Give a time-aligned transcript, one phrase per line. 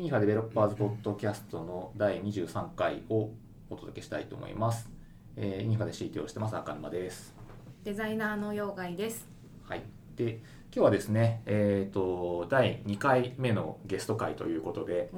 [0.00, 3.28] ユニファデベロッパーズポッドキャストの第23回を
[3.68, 4.88] お届けしたいと思います。
[5.36, 7.34] えー、ユニファで CT をしてます赤沼です。
[7.84, 9.28] デザイナーの妖怪です。
[9.68, 9.82] はい。
[10.16, 10.40] で、今
[10.72, 15.10] 日はですね、えっ、と、第2回目のゲスト会ということで、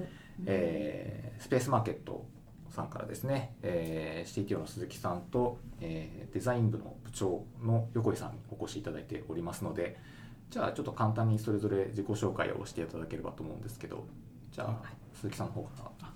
[0.47, 2.27] えースペースマーケット
[2.71, 9.97] さんからですね、えー CTO の鈴木さんと、えーデザイン部の部長の横井さんにお越しいただいておりますので、
[10.51, 14.07] じゃあちょっと簡単にそれぞれ自己紹介をしていただければと思うんですけど、
[14.53, 14.83] じゃあ
[15.15, 15.71] 鈴木さんの方か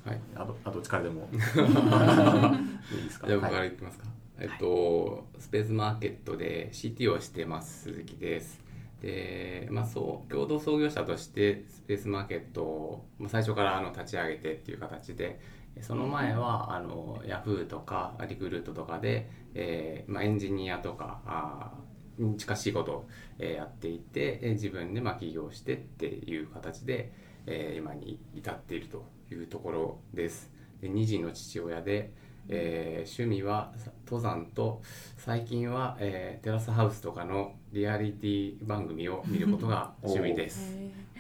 [0.05, 0.21] ら、はい。
[0.35, 3.27] あどあどっちからでも いいですか？
[3.27, 4.05] じゃあ僕からはい言ってますか。
[4.39, 8.61] えっと、スペースマーケットで CT をしてます鈴木です。
[9.01, 15.41] で、まあそう共同創業者としてスペースマーケットをまあ最初からあの立ち上げてっていう形で、
[15.81, 23.09] その前はあのヤフーとかリクルートとかで、えーまあエンジニアとかあーに近しいことを、
[23.39, 27.11] えーやっていて、えー自分でまあ起業してっていう形で、
[27.47, 30.51] えー今に至っているというところです。
[30.81, 32.13] で2児の父親で、
[32.49, 33.73] えー趣味は
[34.05, 34.83] 登山と
[35.17, 40.75] 最近は、えーテラスハウスとかのリアリティ番組を見ることが 趣味です。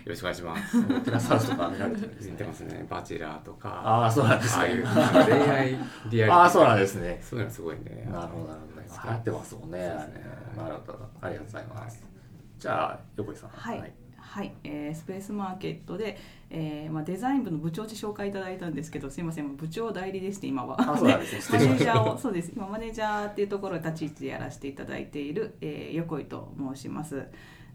[0.06, 0.82] よろしくお願いします。
[1.02, 2.44] テラスハウスとか見られてるんですね。
[2.46, 2.86] ますね。
[2.88, 5.26] バチェラーとか、ああ、そうなんですねああいう。
[5.26, 5.78] 恋愛リアリ
[6.10, 6.30] ティ。
[6.32, 7.18] ああ、そうなんですね。
[7.20, 8.08] そういうのすごいね。
[8.12, 8.76] なるほど、なるほど。
[9.04, 9.78] 流行ってますもんね。
[9.78, 9.86] ね
[10.56, 11.08] なるほど。
[11.20, 12.06] ありがとうございます。
[12.58, 13.50] じゃあ、横井さん。
[13.50, 13.92] はい、
[14.36, 16.18] はい、えースペースマーケットで、
[16.50, 20.76] えーまあ、デザイン部の部長って紹介いただいたんですけどすいません部長代理ですね 今は。
[20.76, 22.52] マネージャーをそうです。
[22.54, 27.22] 今マネージャーっていうところを立ち位置でやらせていただいている、えー、横井と申します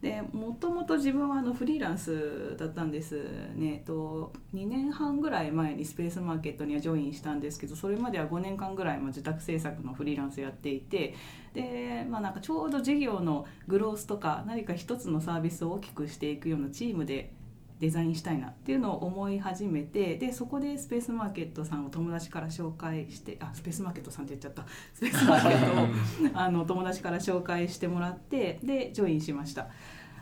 [0.01, 3.23] でもともと自分はあのフリーランスだったんです
[3.55, 11.13] ねえっと2年半ぐらい前にスペースマーケットにはジョインしたんですけどそれまでは5年間ぐらいまあ自宅制作のフリーランスやっていて
[11.53, 17.33] で、まあ、なんかちょうど事業のグロースとか何か一つのサービスを大きくしていくようなチームで
[17.81, 29.69] デザインしたいなっていうのを思い始めてでそこでスペースマーケットさんを友達から紹介してあスペースマーケットさんって言っちゃったスペースマーケットを あの友達から紹介してもらってでジョインしました。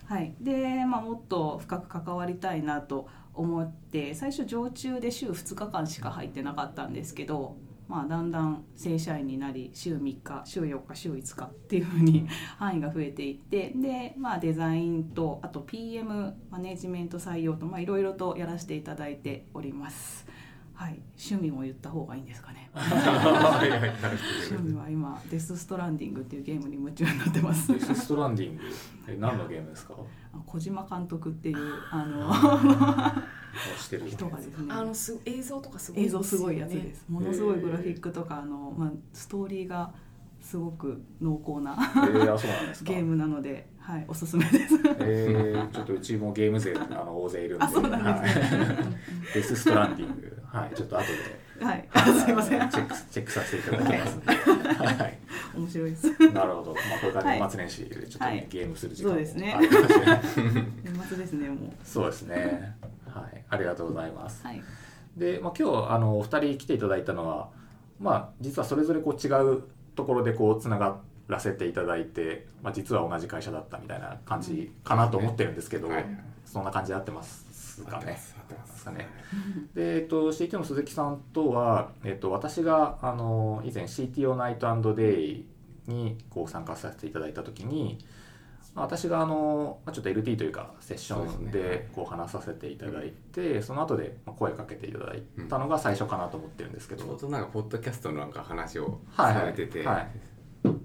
[0.10, 12.28] はい、で、まあ、もっと深く関わりたいなと思って最初常駐で週2日間しか入ってなかったんですけど、まあ、だんだん正社員になり週3日週4日週5日っていうふうに
[12.58, 20.26] 範囲が増えていってで、まあ、デザインとあと PM マネジメント採用とまあいろいろとやらせていただいております。
[20.80, 22.70] はい、趣味も言った方がいいんですかね。
[22.74, 27.74] 趣味は今デスストランディングっていうゲームに夢中になってます。
[27.74, 28.64] デスストランディング？
[29.10, 29.96] え何のゲームですか？
[30.34, 31.58] あ小島監督っていう
[31.92, 32.34] あの
[34.08, 39.92] 人がですねあのす映像とかすごい映像すごいやつねですものすごいグラフィックとかあの、まあ、ストーリーが
[40.40, 41.76] すごく濃厚な。
[42.84, 44.76] ゲームなので、はい、おすすめです。
[45.00, 47.66] えー、ちょっとうちもゲーム勢あの大勢いるんで。
[47.66, 48.78] あそうなんですねはい
[49.34, 50.29] デスストランディング。
[50.52, 51.06] はい、ちょっと後
[51.60, 51.66] で。
[51.66, 54.28] はい、あ すいませんチェックチェックさせていただきますんで。
[54.28, 55.20] はい。
[55.56, 56.10] 面白いです。
[56.32, 56.74] なるほど。
[56.74, 60.22] まあこれから年末年始でちょっとね、はいゲームする時間もそうですねあるかもしれない。
[60.84, 61.58] 年末ですねもう。
[61.84, 62.76] そうですね。
[63.06, 64.46] はい、ありがとうございます。
[64.46, 64.64] はい。
[65.18, 67.50] で、まあ、今日あのお二人来ていただいたのは、
[68.00, 69.64] まあ、実はそれぞれこう違う
[69.96, 76.06] ところでこうつながらせていただいて、まあ、実は同じ会社だったみたいな感じかなと思ってるんですけど、はいはい
[76.52, 78.20] そんな感じで合ってますかね。
[78.56, 79.08] 合ってますかね。
[79.74, 85.46] で、えっと、CTO の鈴木さんとは、えっと、私があの以前 CTO ナイトデイ
[85.88, 87.98] にこう参加させていただいた時に、
[88.76, 100.08] まあ私があのまあちょっと LT というかセッションそうでこう話させていただいてその後でまあ声かけていただいたのが最初かなと思ってるんですけど、ちょうどなんかポッドキャストのなんか話をはいされてて、はい。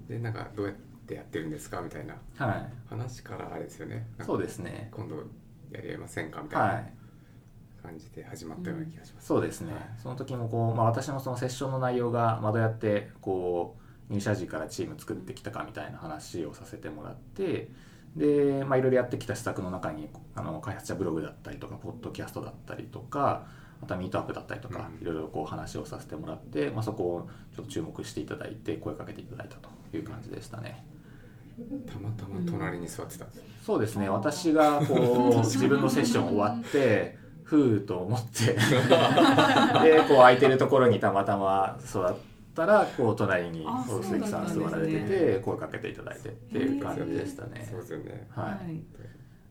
[0.07, 0.75] でなんかどうやっ
[1.05, 1.81] てやってるんですか？
[1.81, 4.07] みたいなはい、話からあれですよね。
[4.17, 4.89] なんかそうですね。
[4.91, 5.17] 今度
[5.71, 6.41] やりませんか？
[6.41, 6.93] みたいはない
[7.85, 9.27] 感じで始まったような気がします。
[9.27, 13.75] そうですね、その時もこう、まあ、私のそのセッションの内容が、まあ、どうやってこ
[14.09, 17.69] う入社時からチーム作ってきたかみたいな話をさせてもらって
[18.15, 23.47] で、まあ、いろいろやってきた施策の中にあの開発者ブログだったりとかポッドキャストだったりとか
[23.81, 30.85] あとはミートアップだったりとか、うんいろいろこう話をさせてもらって、まあ、そこをちょっと注目していただいて声かけていただいたという感じでしたね。
[31.87, 33.41] たまたま隣に座ってたんです。
[33.65, 34.93] そうですね私がこ
[35.35, 38.59] う 自分のセッション終わってふうと思って で
[40.07, 42.15] こう空いてるところにたまたま座っ
[42.55, 47.79] たらこう隣にあこう鈴木さん座られてて声かけていただいてっていう感じでしたねそう。
[47.81, 48.27] ですよね。
[48.31, 48.83] は、はいい。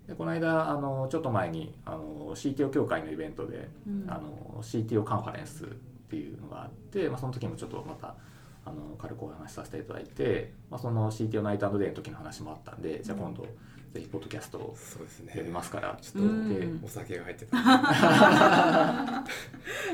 [0.09, 5.67] でこの間あのちょっと前にあの CTO 協会のイベントで、うんあの CTO カンファレンスっ
[6.09, 8.15] ていうのがあって、まあ、その時もちょっとまた
[8.65, 13.47] あの軽くお話しさせていただいて、まあ、その CTO ナイトデーの時の話もあったんでじゃあ今度
[13.95, 15.33] ぜひポッドキャストをそうですね。
[15.37, 15.97] やりますから。
[16.03, 17.57] ちょっとうお酒が入ってた。
[17.63, 19.23] な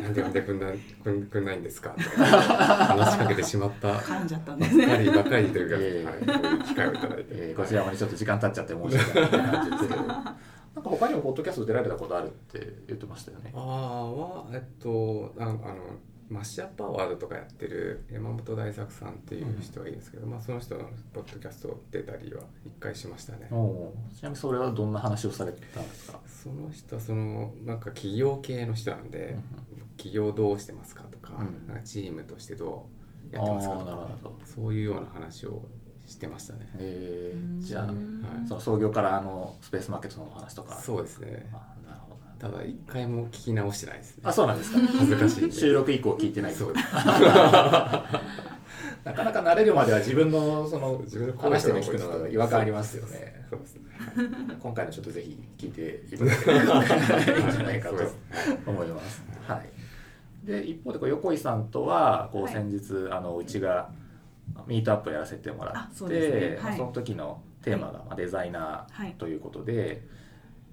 [0.09, 1.91] んで呼んでくんないくんくんないんですか？
[1.91, 3.89] とか話しかけてしまった。
[3.89, 4.87] ば噛んじゃったんですね。
[4.87, 6.33] っかりばっかりというか、 ええ。
[6.33, 10.03] はい、こういう機会をいただいて、えーこちらもねちょっと時間経っちゃって申し訳ない感じですけど。
[10.73, 13.53] なんか他にもポッドキャスト出られたことあるって言ってましたよね。
[13.55, 15.57] ああはえっとああの
[16.31, 23.49] マッシュアップアワードとかやってる山本大作さんっていう人がいるんですけど、まあ、その人のポッドキャスト出たりは一回しましたね。
[23.49, 23.53] ち
[24.23, 26.21] なみにそれはどんな話をされてたんですか？
[26.27, 29.37] その人はそのなんか企業系の人なんで、
[29.97, 31.67] 企業どうしてますかとか,、うん。
[31.67, 32.89] なんかチームとしてど
[33.33, 34.09] うやってますかとか
[34.47, 35.63] そういうような話を
[36.07, 36.71] してましたね。
[36.79, 38.49] えー、じゃあうんはい。
[38.49, 40.77] その創業からあのスペースマーケットのお話とか。
[40.77, 41.51] そうですね
[42.41, 44.23] ただ一回も聞き直してないですね。
[44.25, 44.79] あそうなんですか。
[44.81, 46.73] 恥ずかしい収録以降聞いてないそう。
[46.73, 46.85] で す
[49.05, 53.47] なかなか慣れるまでは自分のその自分の話してるの聞くのが違和感ありますよね。
[53.51, 53.83] そうですね。
[54.61, 57.97] 今回のちょっとぜひ聞いていただければいいんじゃないかと
[58.67, 59.23] 思います。
[59.47, 60.47] はい。
[60.47, 62.53] で一方でこう横井さんとはこうはい。
[62.55, 63.91] 先日、あのうちが
[64.67, 66.69] ミートアップやらせてもらって、あそうですね。
[66.71, 66.77] はい。
[66.79, 69.11] その時のテーマがまあデザイナはい。
[69.11, 70.03] ーということで、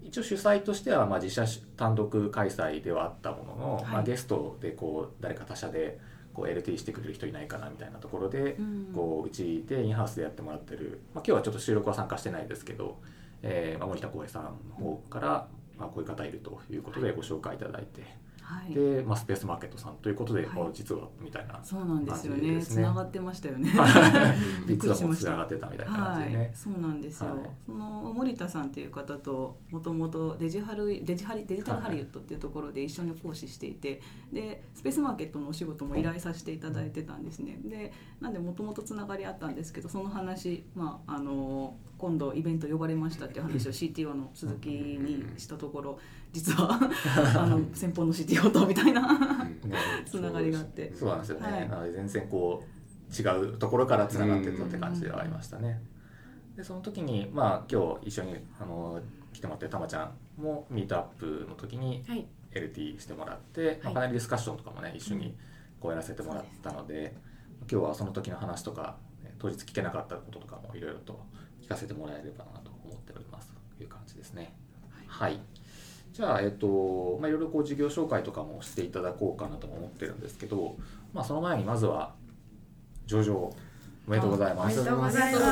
[0.07, 1.45] 一応主催としてはまあ自社
[1.75, 3.85] 単独開催ではあったものの、はい。
[3.85, 5.99] まあゲストでこう誰か他社で
[6.33, 8.91] こう LT してくれる人いないかなみたいなところで、うん。
[8.93, 12.99] こううちでインハウスでやってもらってる、まあ、今日はちょっと収録は参加してないですけど、
[13.41, 18.03] えーまあ、森田光平さんの方から、まあ、こういう方いるということでご紹介いただいて、
[18.47, 18.73] はい。
[18.73, 20.55] で、まあ、スペースマーケットさんということで、はい。
[20.55, 22.39] まあ実はみたいなそうなんですよね。
[22.39, 22.75] 感じですね。
[22.75, 23.69] つながってましたよね。
[24.65, 27.39] 実はもうつながってたみたいな感はいじでね。、そうなんですよ、はい。
[27.65, 34.01] その森田さんっていう方ともともとデジハルデジハリデジタルハリウッドっていうところで一緒に講師していて、
[34.31, 37.59] でスペースマーケットのお仕事も依頼させていただいてたんですね。
[37.65, 37.91] で
[38.21, 45.99] なんでもともとつながりあったんですけどその話、まあ、あの今度イベント呼ばれましたっていう話を CTO の鈴木にしたところ
[46.31, 46.79] 実は
[47.35, 49.47] あの先方の CTO とみたいな
[50.05, 50.93] つながりがあって。
[50.93, 51.91] そうなんですよね、はい。
[51.91, 55.81] 全然こう違うところからつながってったって感じではありましたね。
[56.55, 59.01] でその時にまあ今日一緒にあの
[59.33, 62.27] 来てもらってるたまちゃんもミートアップの時にはい。
[62.53, 65.35] LT してもらって、まあはいパネルディスカッションとかもね一緒に
[65.79, 67.15] こうやらせてもらったので、
[67.71, 71.19] 今日はその時の話とかね当日聞けなかったこととかもいろいろと
[71.67, 74.55] 聞かせてもらえればなと思っておりますという感じですね。
[75.05, 75.37] はい、
[76.13, 80.77] じゃあ、えっとまあ、いろいろこう事業紹介とかもしていただこうかなとも思ってるんですけど、
[81.13, 82.13] まあ、その前にまずは
[83.05, 83.55] 上場お
[84.07, 84.79] めでとうございます。
[84.79, 85.47] おめでとうございます。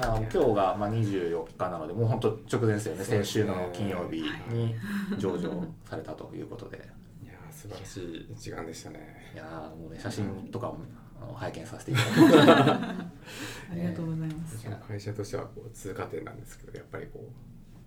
[0.00, 3.04] あの今日がまあ24日なのでもう本当直前ですよね。
[3.04, 4.22] 先週の金曜日
[4.52, 4.74] に
[5.18, 5.50] 上場
[5.84, 6.76] されたということで。
[7.24, 9.32] いやー素晴らしい時間でしたね。
[9.34, 12.50] いやーもうね写真とかもあの拝見させていただいて
[13.72, 14.66] ありがとうございます。
[14.88, 17.28] 会社としてはこう通過点なんですけどやっぱりこ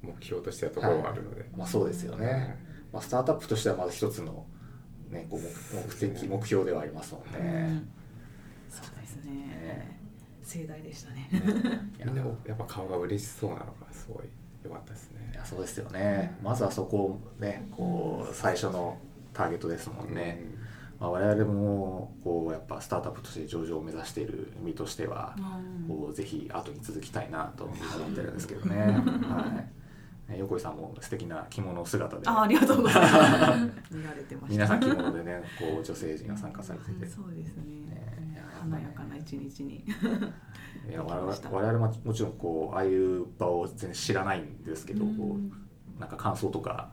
[0.04, 2.58] う目標としてはところがあるので、まあそうですよね、
[2.92, 4.46] まあ、スタートアップとしてはまず一つの、
[5.10, 7.90] ね、こう目目的目標ではありますもんうねん。
[8.70, 9.32] そうですね。
[9.32, 10.00] ね。
[10.44, 11.30] 盛大でしたね。
[11.98, 12.06] いや。
[12.06, 14.26] みんなやっぱ顔が嬉しそうなのがすごい
[14.64, 15.30] 良かったですね。
[15.34, 15.36] い。
[15.36, 16.38] やそうですよね。
[16.42, 18.98] まずはそこをねこう最初の
[19.34, 20.44] ターゲットですもんね、
[21.00, 25.36] まあ、我々もこうやっぱスタートアップとして上場を目指している身としては、
[25.88, 28.76] こうぜひ後に続きたいなと思ってるんですけどね。
[28.78, 29.46] は
[30.30, 30.32] い。
[30.32, 33.10] ね横井さんも素敵な着物姿で、あ、ありがとうございま
[33.90, 33.96] す。
[33.96, 34.48] 見られてました。
[34.50, 38.44] 皆さん着物でね、こう女性陣が参加されてて、そうですね。
[38.62, 39.78] 華やかな一日に。
[40.90, 45.38] いや 我々我々ももちろんこうああいう場を全然知らないんですけど、こ
[45.98, 46.90] うなんか感想とか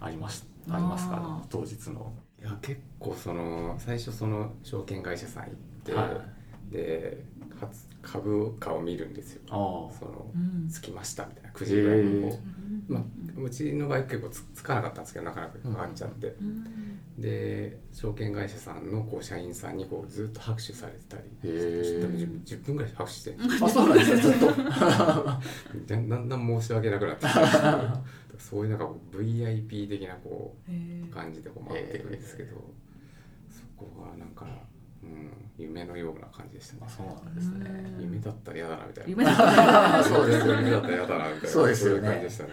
[0.00, 1.42] ありますありますか？
[1.48, 2.12] 当日の。
[2.40, 5.54] いや結構その最初その証券会社さん行っ
[5.84, 6.24] て、は
[6.70, 7.24] で
[7.60, 9.42] 初株価を見るんですよ。
[9.48, 10.68] そのうん。
[10.68, 12.38] つきましたみたいな9時ぐらいにこう、へ
[12.88, 13.02] まあ、
[13.42, 17.20] うちの場合結構つつかなかったんですけどなかなかかかっちゃって、うん。
[17.20, 24.46] で証券会社さんのこう社員さんにこうずっと拍手されてたりへー多分 10, 10分ぐらい拍手してるんですあそうなんですねずっと。
[24.46, 24.54] よ
[25.86, 27.38] だんだん申し訳なくなってきて
[28.38, 32.56] そういうなんかこう VIP 的なこう感じでこう回っていくんですけど、
[33.50, 34.46] そこがなんか、
[35.02, 36.80] うん、夢のような感じでしたね。
[36.86, 37.66] あそうなんですね。
[37.96, 38.02] うん。
[38.02, 39.10] 夢だったら嫌だなみたいな。
[39.10, 40.60] 夢だった そうですよね。
[40.60, 41.48] 夢だったら嫌だなみたいな。
[41.48, 41.98] そうですよね。
[41.98, 42.50] いう感じでしたね。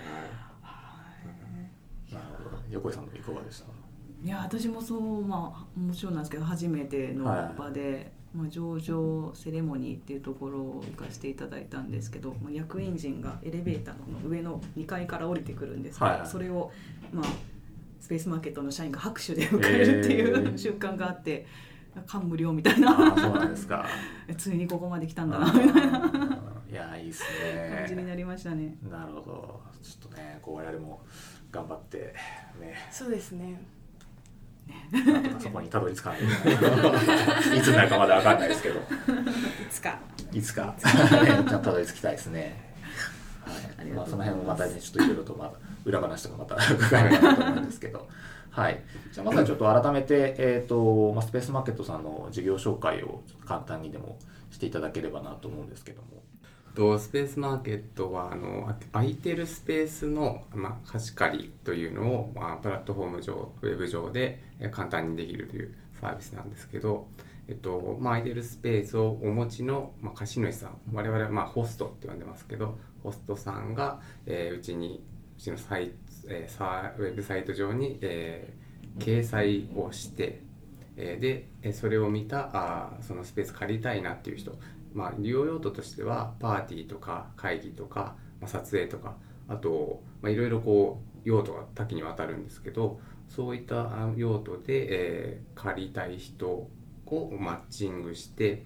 [2.11, 2.57] なるほど。
[2.69, 3.65] 横井さんのいかがでした？
[4.23, 7.25] いや私もそうまあもちろんなんですけど初めての
[7.55, 16.19] 場で、まあ、上場セレモニーっていうところを行かせていただいたんですけど、まあ、役員陣がエレベーターの上の2階から降りてくるんですけど、はい。
[16.19, 16.71] はいそれを
[17.13, 17.25] まあ
[18.01, 21.47] スペースマーケットの社員が拍手で迎えるっていう、へー瞬間があって
[22.05, 23.13] 感無量みたいあな。
[23.13, 23.83] あそうなんですか。
[24.37, 25.53] ついにここまで来たんだあな。
[25.53, 27.73] みたいなーいやいいっすね。
[27.77, 28.75] 感じになりましたね。
[28.91, 29.61] なるほど。
[29.81, 31.01] ちょっとねこう我々も
[31.51, 32.13] 頑張って
[32.59, 32.75] ね。
[32.91, 33.59] そうですね
[34.91, 36.19] なんとかそこにたどり着かない。
[36.19, 36.25] と
[37.55, 38.79] いつになるかまだ分かんないですけど。
[38.79, 38.81] い
[39.69, 39.99] つか。
[40.31, 40.65] いつか。
[40.65, 42.73] ねちゃんとたどり着きたいですね。
[43.45, 45.51] はい、その辺もまたねちょっといろいろとまあ
[45.83, 48.07] 裏話とかまた 伺えればなと思うんですけど。
[48.51, 48.81] はい、
[49.11, 54.17] じゃあまずはちょっと改めて、えーとまあ、スペースマーケットさんの事業紹介を簡単にでも
[54.49, 56.23] していただければなと思うんですけども。
[56.75, 67.07] とスペースマーケットはあの空いてるスペースの、まあ、貸し借りというのを、まあ、プラットフォーム上ウェブ上で簡単にできるというサービスなんですけど、
[67.47, 75.03] えっとまあ、空いてるスペースをお持ちの、まあ、貸主さん我々は、まあ、ホストって呼んでますけどホストさんが、えーうちに
[75.37, 75.91] うちのサイ,、
[76.27, 78.65] えーサウェブサイト上に、えー
[78.97, 80.41] 掲載をして
[80.95, 84.57] でそれを見たあそのスペース借りたいなっていう人、
[84.95, 96.69] まあ、利用用途としてはパーティーとか会議とか、まあ、撮影とかあとまあいろいろこう用途が多岐にわたるんですけどそういったあ用途で、えー借りたい人を
[97.39, 98.65] マッチングして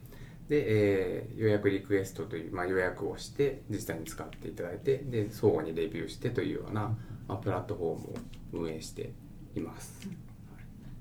[0.50, 6.96] で、えー予約リクエストという、まあ、予約をして実際に使っていただいてで相互にレビューしてというような、
[7.28, 8.14] まあ、プラットフォームを
[8.54, 9.14] 運営して
[9.56, 10.08] います。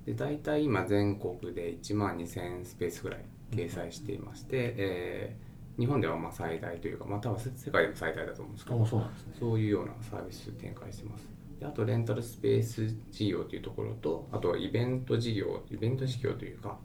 [0.07, 9.07] で大体今全国で1万2000スペースぐらい掲載していまして、えー日本ではまあ最大というか、まあ、多分世界でも最大だと思うんですけどそうね。
[9.39, 11.29] そういうようなサービス展開してます。
[11.61, 16.79] であとレンタルスペース事業というところとあとはイベント事業イベント事業というか、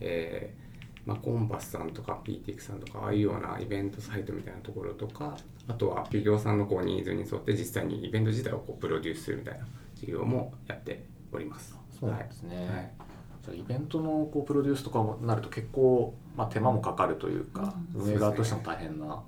[0.00, 5.36] えーまあ、コンパスさんとか PTX さんとかああいうようなイベントサイトみたいなところとか
[5.66, 11.76] あとは企業さんのこうニーズに沿って実際にイベント自体をこうプロデュースするみたいな事業もやっております。
[11.98, 12.68] そうですね。
[12.68, 13.09] はい
[13.52, 18.02] イベントのこうプロデュースとかもなると結構、まあ、手間もかかるというか、うん。
[18.02, 19.22] 運営側としても大変な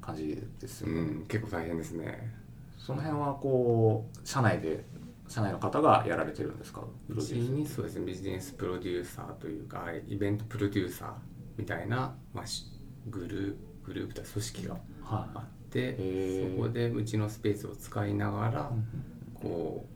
[0.00, 1.00] 感じですよね。
[1.00, 2.34] うん、結構大変ですね。
[2.76, 4.84] その辺はこう社内で
[5.28, 6.82] 社内の方がやられてるんですか？
[7.08, 8.06] プうちにそうですね。
[8.06, 11.12] ビジネスプロデューサーというかイベントプロデューサー
[11.56, 12.66] みたいな、まあ、し
[13.08, 16.56] グループグループと組織がはあってー。
[16.56, 19.86] そこでうちのスペースを使いながらい、こ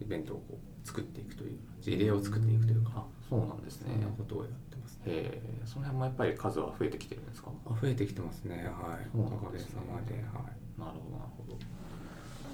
[0.00, 3.92] うイベントをこう作っていくという事例を作っていくというかあそうなんですね。
[3.92, 5.02] そんなことをやってますね。
[5.06, 5.62] へえ。
[5.66, 7.50] その辺もやっぱり数は増えてきてるんですか？
[7.66, 8.56] あ増えてきてますね。
[8.56, 9.06] はい。
[9.12, 9.74] そうおかげなんですね。
[9.74, 10.14] さまで。
[10.14, 10.24] はい。
[10.80, 11.52] なるほどなるほど。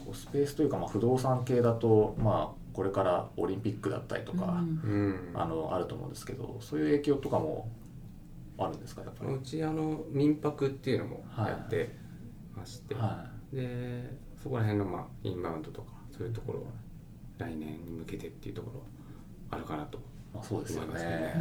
[0.05, 5.31] こうスペースというか、まあ、不動産系だと、まあ、これからオリンピックだったりとか、うん。
[5.33, 5.41] うん。
[5.41, 7.71] あのあると思うんですけどそういう影響とかも
[8.59, 9.35] あるんですかやっぱり？
[9.35, 11.95] うちあの民泊っていうのもやって
[12.57, 14.11] まして、はで
[14.43, 16.67] そこら辺のまあインバウンドとかそういうところは
[17.39, 18.87] 来年に向けてっていうところは
[19.51, 20.01] あるかなとい
[20.33, 20.95] まあ、そうですよね。
[20.95, 21.35] ね。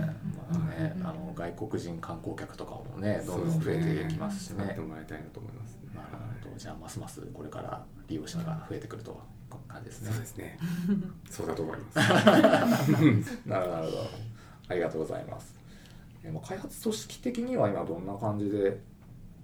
[0.51, 4.63] まあねあの外国人観光客とかもねどんどん増えていきますしね。
[4.65, 5.89] 使ってもらいたいなと思いますね。
[5.93, 6.07] なる
[6.43, 6.57] ほど。
[6.57, 9.21] じゃあますますこれから利用者が増えてくると
[9.67, 10.11] 感じですね。
[10.11, 10.57] そうですね。
[11.29, 11.97] そうだと思います。
[13.47, 13.75] なるほど。
[13.75, 13.97] なるほど
[14.69, 15.55] ありがとうございます。
[16.23, 18.81] えまあ開発組織的には今どんな感じで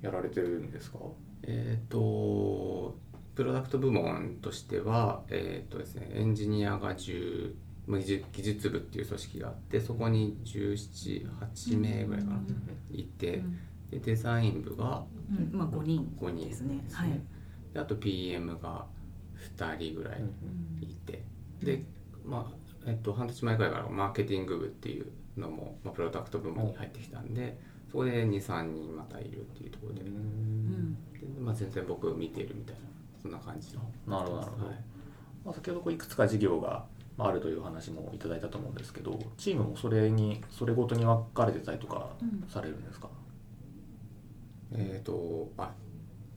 [0.02, 0.98] やられてるんですか？
[1.44, 2.96] えっ、と
[3.36, 12.40] プロダクト部門としてはえっ、とですねエンジニアが10まあ技術技術部っていう組織があってそこに178名ぐらいかな、
[12.92, 13.44] いて
[13.92, 15.58] でデザイン部がうん。
[15.58, 16.84] まあ5人5人ですね。
[16.92, 17.10] はい。
[17.74, 18.86] であと PM が
[19.58, 20.24] 2人ぐらい
[20.82, 21.24] いて、
[21.62, 21.84] で
[22.26, 27.58] まあえっと半年前くらいからマーケティング部っていうのも、まあ、プロダクト部門に入ってきたんで
[27.92, 30.94] そこで23人またいるっていうところで,、うん。
[30.94, 31.00] で
[31.40, 32.82] まあ、全然僕見ているみたいな
[33.22, 34.76] そんな感じのなるほどなるほど、はい。
[35.46, 36.86] まあ、先ほどこういくつか事業がま
[37.18, 42.44] ああるという話もいただいたと思うんですけどチームもそれにそれごとに分かれてたりとかうん。
[42.50, 43.08] されるんですか、
[44.74, 45.72] えっ、とあ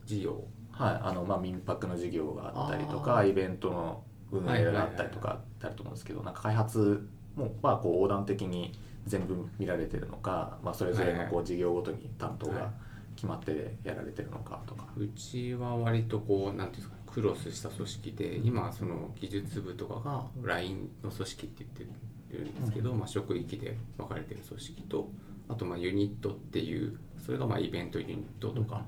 [0.05, 0.45] 事業。
[0.71, 12.57] はいあのまあ民泊の事業があったりとあかイベントの運営があったりとかってあると思うんですけどなんか開発もまあこう横断的に全部見られてるのか、まあ、それぞれのこう事業ごとに担当はい。
[12.57, 12.71] が
[13.17, 25.11] 決まってやられてるのかとか、うちは割とこうなんていうんですかねクロスした組織で今その技術部とかが LINE の組織って言ってるんですけど、まあ、職域で分かれてる組織と
[25.49, 28.83] あとまあユニットっていうそれがまあイベントユニットとか、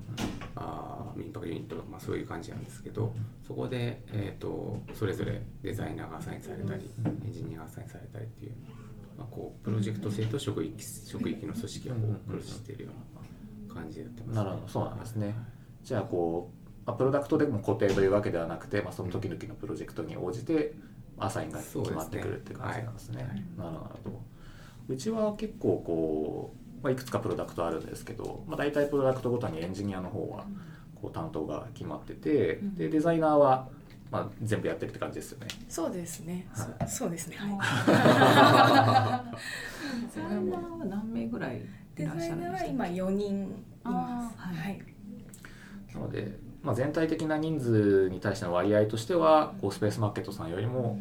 [0.55, 3.13] あー民泊ユニットとか、まあ、そういう感じなんですけど
[3.45, 6.89] そこで、えー、とそれぞれデザイナーがアサインされたり
[7.25, 8.53] エンジニアがアサインされたりっていう、
[9.17, 14.67] まあ、こうプロジェクト性と職域職域の組織がこうクロスしているような感じでやってます、なるほど。
[14.67, 15.35] そうなんですね。
[15.83, 20.73] じゃあこう、まあ、プロダクトでも固定というわけではなくて、まあ、その時々のプロジェクトに応じて
[21.19, 23.19] アサインが決まってくるっていう感じなんですね。
[23.19, 24.21] すねなるほど
[24.87, 30.45] うちは結構こう、まあ、いくつかプロダクトあるんですけど、まあ、大体プロダクトごとにエンジニアの方は
[30.99, 33.69] こう担当が決まってて、うんでデザイナーは
[34.11, 35.47] まあ全部やってるって感じですよね。
[35.69, 36.47] そうですね。
[36.51, 37.37] はいそそうですね。
[37.37, 37.49] はい。
[40.15, 41.61] デザイナーは何名ぐらいい
[41.95, 42.67] デザらっしゃイナーはるんですか？
[42.71, 43.47] 今4人い
[43.85, 44.37] ます。
[44.37, 44.81] はい。
[45.93, 50.99] なので、まあ、全体的な人数に対しての割合としてはこうスペースマーケットさんよりも、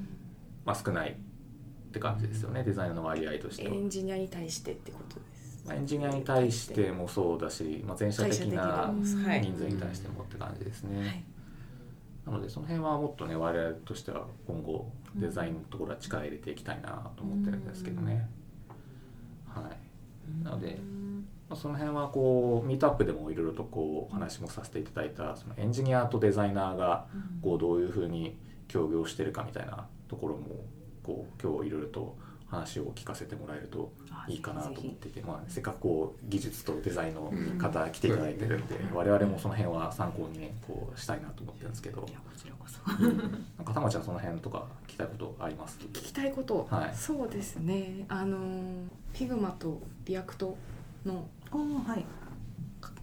[0.64, 3.78] まあ、少ないって感じですよねデザイナーの割合としてはエ。
[3.78, 5.64] ンジニアに対してってことです。
[5.66, 10.98] まあエンジニアに対してもそうだし、まあ、全社的な人数に対してもって感じですね。
[11.00, 11.24] はい。
[12.26, 18.28] なのでその辺はもっとね我々としては今後デザインのところは力入れていきたいなと思ってるんですけどね。
[19.48, 19.68] は
[20.42, 20.78] い、なので、
[21.50, 27.06] まあ、その辺はこうミートアップでもいろいろとこうお話もさせていただいたそのエンジニアとデザイナーが
[27.42, 28.38] こうどういうふうに
[28.68, 30.64] 協業してるかみたいなところも
[31.02, 32.16] こう今日いろいろと
[32.46, 33.92] 話を聞かせてもらえると
[34.28, 42.06] いいかなと思っていて、まあ、せっかくこう技術とデザインの方来ていただいてるんで、我々もその辺は参考にねこうしたいなと思ってるんですけど。
[42.08, 42.80] いやこちらこそ。
[42.90, 43.08] な
[43.62, 45.78] んかたまちゃんその辺とか聞きたいことあります？
[45.80, 46.94] 聞きたいこと、はい。
[46.94, 48.04] そうですね。
[48.08, 50.56] あの Figma と React
[51.04, 51.28] の
[51.58, 52.04] はい。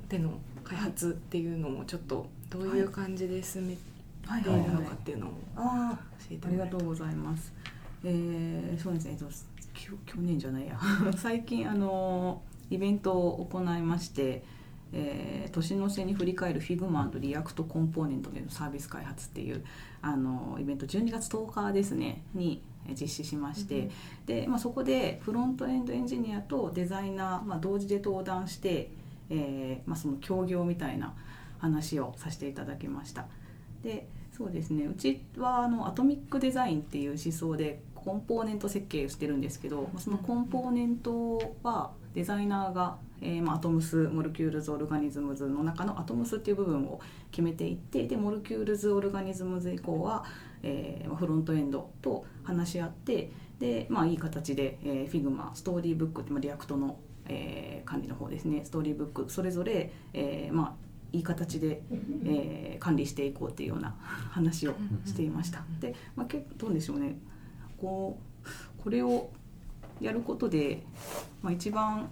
[0.10, 0.32] での
[0.64, 3.82] 開発っていうのもちょっとどういう感じで進めて
[4.26, 4.42] はい。
[4.42, 7.54] いるのかっていうのをあ教えてありがとうございます。
[8.04, 9.26] えー、そうですね、えっと、
[9.74, 10.80] きょ去年じゃないや。
[11.18, 14.44] 最近あのイベントを行いまして、
[14.92, 19.64] えー年の瀬に振り返る Figma リアクトコンポーネントでのサービス開発っていう
[20.02, 23.90] あのイベント12月10日ですねにえー実施しまして、
[24.26, 28.90] で、まあ、そこでフロントエンドエンジニアとデザイナー、まあ、同時で登壇して、
[29.30, 31.14] えーまあ、その協業みたいな
[31.60, 33.26] 話をさせていただきました。
[33.84, 47.00] でそうですねうちはあの atomic design っていう思想でコンポーネント設計をしてるんですけどそのコンポーネントはデザイナーが、えーまあ、 atoms molecules organisms の中の atoms っていう部分を
[47.32, 50.24] 決めていってで molecules organisms 以降は、
[50.64, 58.66] えーまあフロントエンドと話し合ってで、まあ、いい形で、えー、Figma Storybook って、まあ、 React の、えー管理の方ですね。
[58.66, 61.82] ストーリーブックそれぞれ、えーまあいい形で、
[62.26, 63.96] えー管理していこうっていうような
[64.32, 64.74] 話を
[65.06, 65.64] していました。
[65.80, 67.18] で、まあ、けどうでしょうね。
[67.78, 69.30] こうこれを
[70.00, 70.84] やることで、
[71.42, 72.10] まあ、一番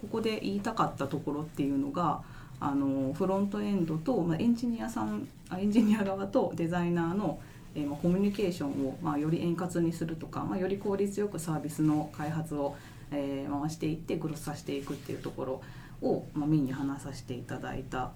[0.00, 2.22] ここで言いたかったところっていうのが
[2.60, 7.38] あのフロントエンドと、まあ、エンジニアさんあエンジニア側とデザイナーの、
[7.74, 12.76] えーまあ、コミュニケーションを、まあ、より円滑にするとか、まあ、より効率よくサービスの開発を、
[13.10, 15.62] えー回していってグロスさせていくっていうところ
[16.02, 18.10] を、まあ、メインに話させていただいた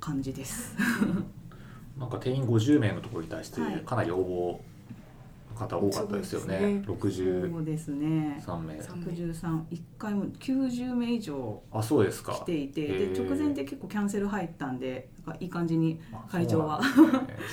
[0.00, 0.76] 感じです。
[1.98, 4.60] なんか定員50名のところに対してはいかなり応募の
[5.52, 6.82] 方多かったですよね。
[6.86, 8.40] そうです63そうですね名。
[8.42, 12.32] 三63 1回も90名以上あ、そうですか。
[12.32, 16.86] 来ていてへでー直前で結構キャンセル入ったんでなんかいい感じにあ会場はね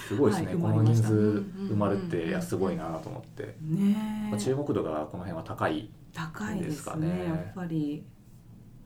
[0.07, 0.47] すごいですね。
[0.47, 3.55] はいこの人数埋埋ままりましたるっていやすごいなと思って。
[3.61, 5.89] ねまあ注目度がこの辺は高い。
[6.13, 8.03] 高いですねねやっぱり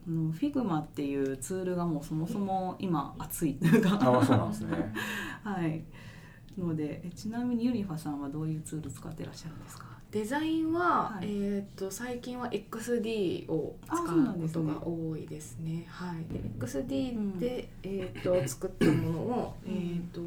[0.04, 4.92] この Figma っていうツールがもうそもそも今熱いがあ、そうなんですね。
[5.42, 5.82] はい
[6.58, 9.84] のでえちなみにユリファさんはどういうツール使ってらっしゃるんですか？
[10.10, 11.24] デザインは、はい。
[11.24, 15.86] えー、と最近は XD を使うことが多いですね。
[15.88, 17.90] はい、で XD で、うん。
[17.90, 19.72] えー、と作ったものを、うん。
[19.72, 20.20] えー、と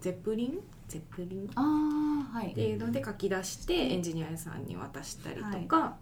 [0.00, 1.44] Zeplin？Zeplin？
[1.44, 2.54] っああはい。
[2.54, 5.98] ていうので書き出してエンジニアさんに渡したりとか、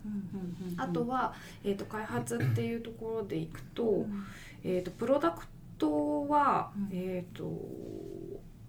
[0.77, 4.25] あとは、えー、と開発っていうところでいくと,、うん。
[4.63, 5.45] えー、とプロダク
[5.79, 6.89] トは、うん。
[6.93, 7.45] えー、と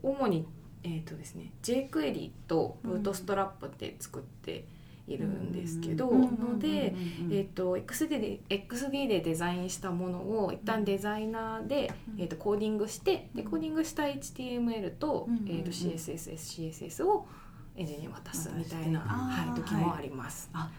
[0.02, 0.48] 主に、
[0.88, 4.66] えーとですね、jQuery とブートストラップで作って
[5.08, 6.94] いるんですけど、うんので、
[7.30, 17.28] えー、と XD で XD でデザインしたものを一旦デザイナーで、うんえー、とコーディングしてでコーディングした HTML と,、えー、と CSS、CSS を
[17.76, 20.50] エンジニアに渡すみたいな、はい、時もあります。
[20.54, 20.70] あ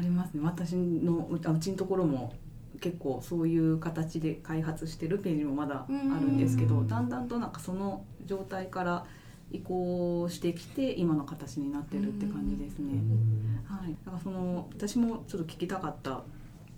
[0.00, 2.34] りますね私のうちのところも
[2.82, 5.94] 結構そういう形で開発してるページもまだある
[6.26, 9.06] んですけどうんだんだんとなんかその状態から
[9.50, 13.00] 移行してきて今の形になってるって感じですね。
[13.66, 16.22] はい、だからその私もちょっと聞きたかった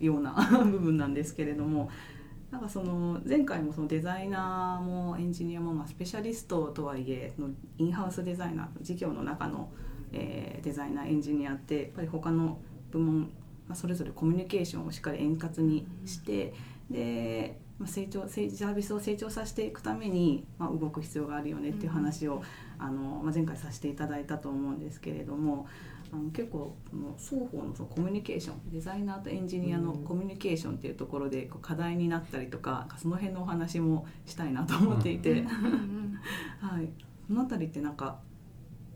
[0.01, 1.91] ような 部分なんですけれども
[2.51, 9.71] なんかその前回もそのデザイナーもエンジニアもまあスペシャリストとはいえそのインハウスデザイナー事業の中の、
[10.13, 12.59] えーデザイナーエンジニアってやっぱり他の
[12.91, 13.29] 部門、ま
[13.71, 16.53] あ、それぞれコミュニケーションをしっかり円滑にして、
[16.91, 22.43] で、まあ、成長せサービスを成長させていくために、まあ、動く必要があるよねっていう話を、
[22.79, 25.67] あのまあ、前回させていただいたと思うんですけれども
[26.13, 36.19] あの結構その双方のそのコミュニケーションデザイナーとエンジニアのコミュニケーションっていうところでこう課題になったりとかその辺のお話もしたいなと思っていて、うんうん。
[36.61, 36.89] はい、
[37.27, 38.21] そのあたりってなんか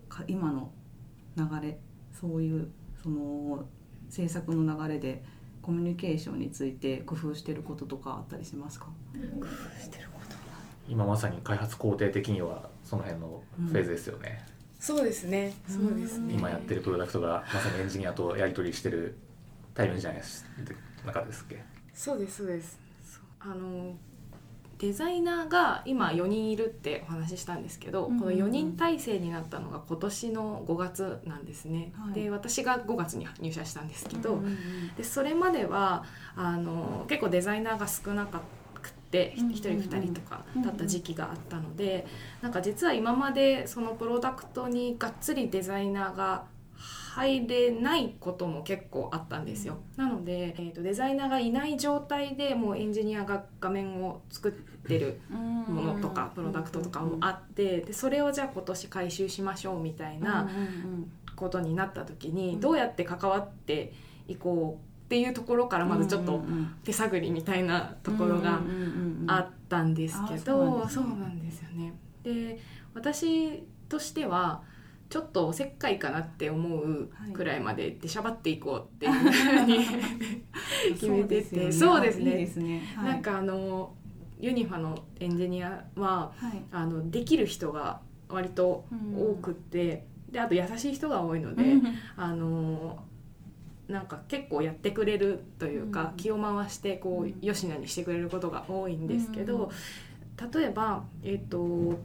[0.09, 0.73] か今の
[1.37, 1.79] 流れ
[2.12, 2.71] そういう
[3.03, 3.66] その
[4.09, 5.23] 制作の流れで
[5.62, 8.88] コミュニケーションについて工夫してることとかあったりしますか？
[9.81, 10.37] してること。
[10.88, 14.44] 今まさに開発工程的にはその辺のフェーズですよね、
[14.81, 15.55] そうですね。
[15.68, 16.35] そうですね。
[16.35, 19.16] 今やってるプロダクトがまさにエンジニアとやり取りしてる
[19.75, 20.44] タイムじゃないです
[21.07, 21.62] 中ですっけ？
[21.94, 22.79] そうですそうです。
[23.05, 23.22] そう
[23.53, 23.94] あの
[24.83, 28.21] デザイナーが今4人いるってお話ししたんですけど、うんうんうん。
[28.21, 32.14] この4人体制になったのが今年の5月なんですね、はい。
[32.14, 34.59] で私が5月に入社したんですけど、うんうん
[34.97, 38.42] でそれまではあの結構デザイナーが少なか
[38.83, 39.55] くってうんうんうん。
[39.55, 42.05] 1人2人とかだった時期があったので
[42.40, 46.45] なんか実は今までそのプロダクトにがっつりデザイナーが
[47.14, 49.77] 入れないことも結構あったんですよ。
[49.96, 55.75] なので、えー、とデザイナーがいない状態でもうエンジニアが画面を作ってるうん。
[55.75, 60.48] ものとかプロダクトとかもあってでそれをじゃあ今年回収しましょうみたいな
[61.37, 63.92] ことになった時にどうやって関わって
[64.27, 66.42] いこうっていうところからまずちょっと
[66.85, 68.61] 手探りみたいなところが
[69.27, 71.92] あったんですけどそうなんですよね。
[72.22, 72.59] で
[72.94, 74.62] 私としては
[75.12, 79.79] ちょっとおせっかいかなって思うくらいまで出しゃばっていこうっていうふうに
[80.98, 81.70] 決めてて。
[81.70, 82.31] そうですね。
[82.31, 82.83] いいですね。
[82.96, 83.12] はい。
[83.12, 83.92] なんかあの
[84.40, 86.62] ユニファのエンジニアははい。
[86.70, 91.83] あのできる人が割と多くって、であと優しい人が多いので、うん。
[92.16, 93.05] あの
[93.88, 96.16] なんか結構やってくれるというか、うん。
[96.16, 97.31] 気を回してこうん。
[97.33, 99.70] うよしなにしてくれることが多いんですけど、
[100.55, 101.98] 例えば、えっと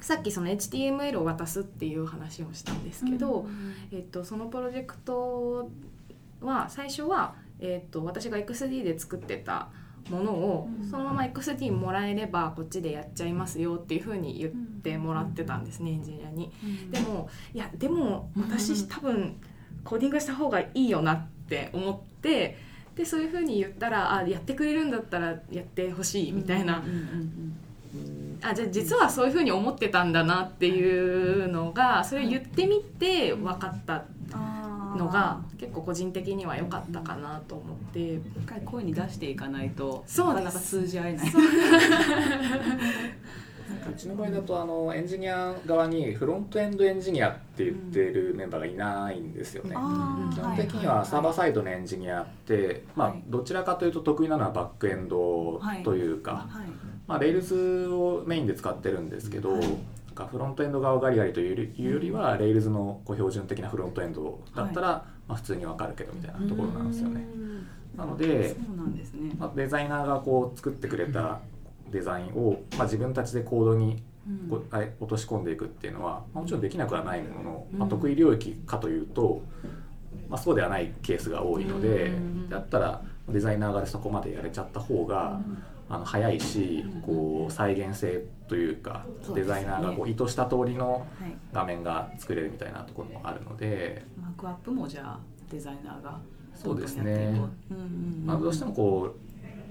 [0.00, 3.46] さっきその HTML を渡すっていう話をしたんですけど、
[3.92, 5.70] えっと、そのプロジェクト
[6.40, 9.68] は最初は、えっと、私が XD で作ってた
[10.10, 10.88] ものをうん。
[10.88, 14.50] そのまま XD もらえればこっちでやっちゃいますよっていうふうに言っ
[14.82, 16.52] てもらってたんですねエンジニアに。
[16.90, 19.40] でもいやでもうん私多分
[19.82, 22.58] コーディングした方がいいよなって思って
[22.94, 27.56] でそういうふうに言ったらあやってくれるんだったらやってほしいみたいな、うんうんうん
[28.48, 34.04] あじゃあ実はそういうふうに思ってたんだなっていうのがそれを言ってみて分かった
[34.96, 38.14] のが結構個人的には良かったかなと思って。
[38.14, 41.28] 一回声に出していかないとなかなか通じ合えない。
[41.28, 41.32] う。
[43.96, 49.74] ちの場合だとあのエンジニア側にフロントエンドエンジニアって言ってるメンバーがいないんですよね。
[49.74, 56.66] あー基本的にはサーバーサイドのエンジニアって、まあはい、どちらかというと得意なのはバックエンドというか、はい
[57.06, 59.60] まあ、 Rails をメインで使ってるんですけど、
[60.16, 67.24] かフロントエンド側をガリガリというよりは、 Rails のこう標準的なフロントエンドだったら、まあ、普通にわかるけどみたいなところなんですよね。
[67.96, 69.32] なので、そうなんですね。
[69.38, 71.40] まあ、デザイナーがこう作ってくれた
[71.90, 74.50] デザインを、まあ、自分たちでコードにうん。
[74.50, 79.40] こう落とし込んでいくっていうのは、まあもちろんできなくはないものの、まあ、うん得意領域かというと、
[80.28, 82.48] まあ、そうではないケースが多いので、うん。
[82.48, 85.40] だったらデザイナーがそこまでやれちゃった方が、
[85.88, 87.02] あの早いしうん。
[87.02, 91.36] こう再現性というかデザイナーがこう意図した通りのはい。
[91.52, 95.20] 画面が作れるみたいなところもあるので、マークアップもじゃあ
[95.50, 96.20] デザイナーが
[96.54, 97.40] そうですね。
[98.24, 99.14] まあ、どうしてもこ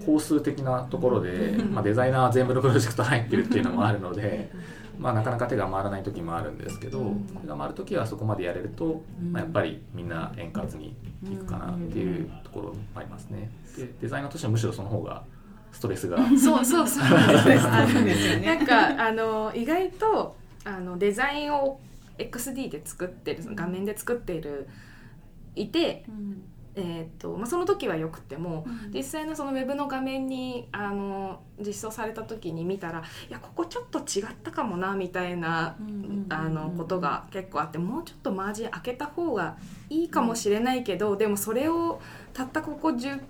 [0.00, 4.50] う工数的なところで、 まあ、デザイナーは全部のプロジェクト入ってるっていうのもあるので、
[4.98, 9.32] まあ、なかなか手が回らない時もあるんですけど、うん手が回る時はそこまでやれると、うん。
[9.32, 13.50] まあ、やっぱりみんな円滑にいくかなっていうところもありますね。
[13.76, 15.22] でデザイナーとしてはむしろその方が
[15.76, 16.16] ストレスが。
[16.38, 17.04] そうそうそう。
[17.04, 18.46] あるんですよね。
[18.46, 21.78] なんかあの意外とあのデザインを
[22.18, 24.68] XD で作ってるその画面で作っている
[25.54, 26.42] いて、うん。
[26.78, 28.92] えーとまあ、その時はよくてもうん。
[28.92, 35.76] 実際のそのウェブの画面にあの実装された時に見たらいやここちょっと違ったかもなみたいな
[36.28, 39.56] あのことが結構あってもうちょっとマージン開けた方が
[39.88, 41.98] いいかもしれないけど、でもそれを
[42.34, 43.20] たったここ10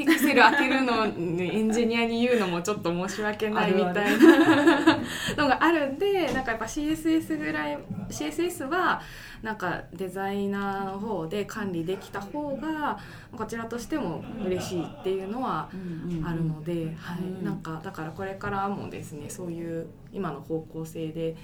[0.00, 4.98] ピクセル開けるのにエンジニアに言うのもちょっと申し訳ないみたいな
[5.36, 9.02] のがあるんでなんかやっぱ CSS ぐらい CSS は
[9.42, 12.98] なんかデザイナーの方で管理できた方が
[13.36, 15.68] こちらとしても嬉しいっていうのは
[16.24, 17.18] あるので、はい。
[17.20, 17.44] うん。
[17.44, 21.36] なんかだからこれからもですねそういう今の方向性で、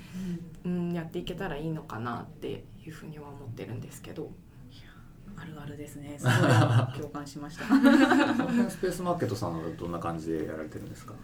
[0.65, 4.31] うん、やっていけたらいいのかなっていうふうには思ってるんですけど。
[5.39, 6.17] あるあるですね。
[6.19, 6.35] すごい
[7.03, 7.65] 共感しました。
[7.67, 11.15] その辺スペースマーケットさんはどんな感じでやられてるんですか？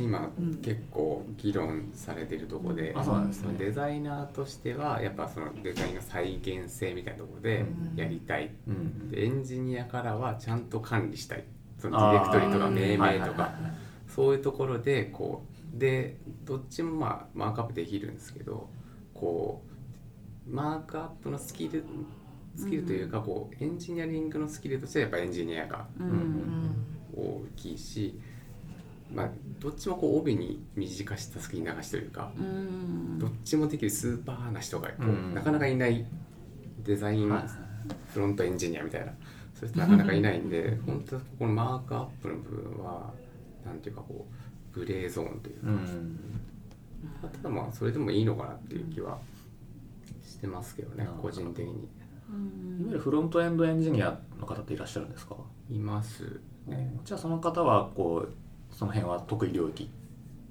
[0.00, 3.54] 今うん結構議論されてるところで、あそうなんですね。
[3.58, 7.64] デザイナーとしてはやっぱそのデザインの再現性みたいなところで
[7.96, 9.10] やりたい、うん。
[9.10, 11.44] でエンジニアからはちゃんと管理したい。
[11.78, 13.54] そのディレクトリとか命名とか。
[14.06, 15.42] そういうところでこ
[15.74, 18.68] うでどっちもまあマークアップできるんですけど
[19.12, 19.60] こ
[20.48, 21.84] うマークアップのスキル
[22.56, 25.86] スキルというかこうエンジニアリングのスキルとしてはやっぱエンジニアが
[27.16, 28.18] 大きいし、
[29.12, 29.28] まあ、
[29.60, 36.04] どっちもこう帯に短したすき流しというかうんどっちもできるスーパーな人がこう、うんなかなかいない
[36.84, 37.42] デザインはい。
[38.12, 39.12] フロントエンジニアみたいな
[39.54, 43.12] そういう人なかなかいないんで 本当ここのマークアップの部分は
[43.64, 44.26] なんていうかこ
[44.74, 46.18] うグレーゾーンというか、うん
[47.20, 49.18] ただまあそれでもいいのかなっていう気は
[50.22, 51.72] してますけどね個人的に。
[51.72, 51.88] うん
[52.80, 55.36] いわゆるフロントエンドエンジニアの方っていらっしゃるんですか、
[55.70, 56.96] いますね。
[57.04, 59.90] じゃあその方はこうその辺は得意領域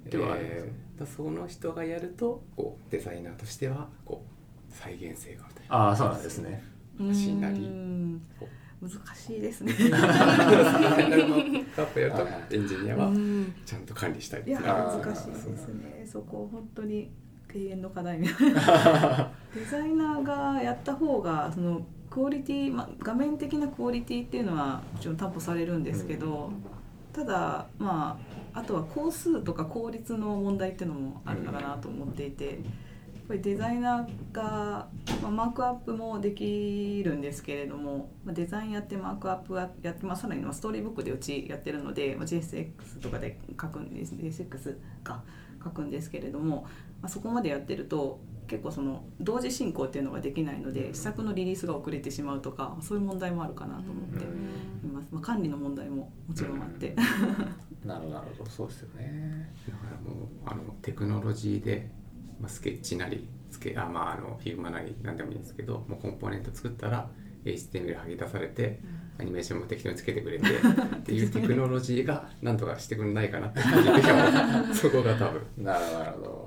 [0.04, 6.62] ではあるんですねえーだその人がやるとこうデザイナーとしてはこう再現性があるというああそうなんですね。
[7.12, 7.68] しなり。
[8.80, 9.72] 難しいですね。
[12.50, 13.54] エンジニアはうん。
[13.64, 16.04] ちゃんと管理したいいや難しいですね。
[16.06, 17.10] そこ本当に
[17.54, 19.30] 永遠の課題みたいな。
[19.54, 26.50] デザイナーがやった方がそのクオリティ、まあ、画面的なクオリティっていうのはもちろん担保されるんですけど、
[27.12, 28.18] ただま
[28.52, 32.56] ああとは工数とか効率の問題っていうのもあるのかなと思っていて、やっ
[33.28, 34.88] ぱりデザイナーが、
[35.22, 45.24] まあ、マークアップもできるんですけれども、まあ、デザインやってマークアップやって、まあ、さらにはストーリーブックでうちやってるので、まあ、JSX とかで書くんです JSX か
[45.64, 46.66] 書くんですけれども、
[47.04, 56.96] まあ、そこまでやってると結構その同時進行っていうのができないので施策のリリースが遅れてしまうとかそういう問題もあるかなと思っています、まあ、管理の問題ももちろんあって。
[57.84, 58.50] なるほどなるほど。
[58.50, 59.52] そうですよね。
[59.68, 61.90] だからもうあのテクノロジーで、
[62.40, 67.10] まあ、スケッチなりスケあ、まあ、あの Figma なり何でもいいんですけどもうコンポーネント作ったら
[67.44, 68.80] HTML 吐き出されて、
[69.18, 75.42] アニメーションも適当につけてくれてっていう テクノロジーが何とかしてくれないかなって感じでも そこが多分。
[75.58, 75.84] なる
[76.16, 76.43] ほど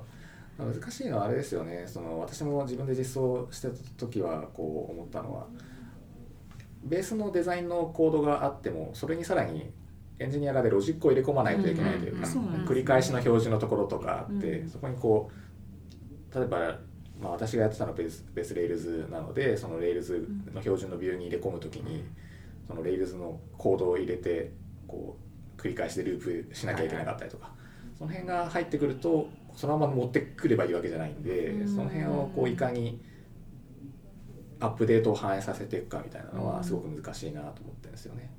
[0.58, 1.84] 難しいのはあれですよね。
[1.86, 5.46] その私も自分で実装してた時はこう思ったのは。
[6.84, 9.70] ベースのデザインのコードがあってもそれにさらに
[10.20, 12.26] エンジニア側でロジックを入れ込まないといけないというか、
[12.66, 14.68] 繰り返しの表示のところとかあって、うん。
[14.68, 15.30] そこにこ
[16.32, 16.78] う例えば、
[17.20, 22.04] まあ、私がやってたのはベースベース Rails なのでその Rails の標準のビューに入れ込む時に
[22.66, 24.52] その Rails のコードを入れて
[24.86, 25.16] こ
[25.56, 27.52] う繰り返しでループしなきゃいけなかったりとか、
[27.98, 31.68] その辺が入ってくるとそのまま持ってくればいいわけじゃないんで、うん。
[31.68, 33.02] その辺をこういかに
[34.60, 38.30] アップデートを反映させていくかみたいなのはすごく難しいなと思ってるんですよね。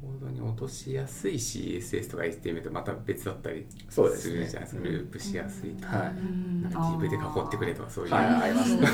[0.00, 6.06] コードに落としやすい CSS とか HTML とまた別だったりすそうですねるじゃないですか、うんループしやすいとか、はい
[6.62, 8.86] なんか DV で囲ってくれとかそういう、はいありますね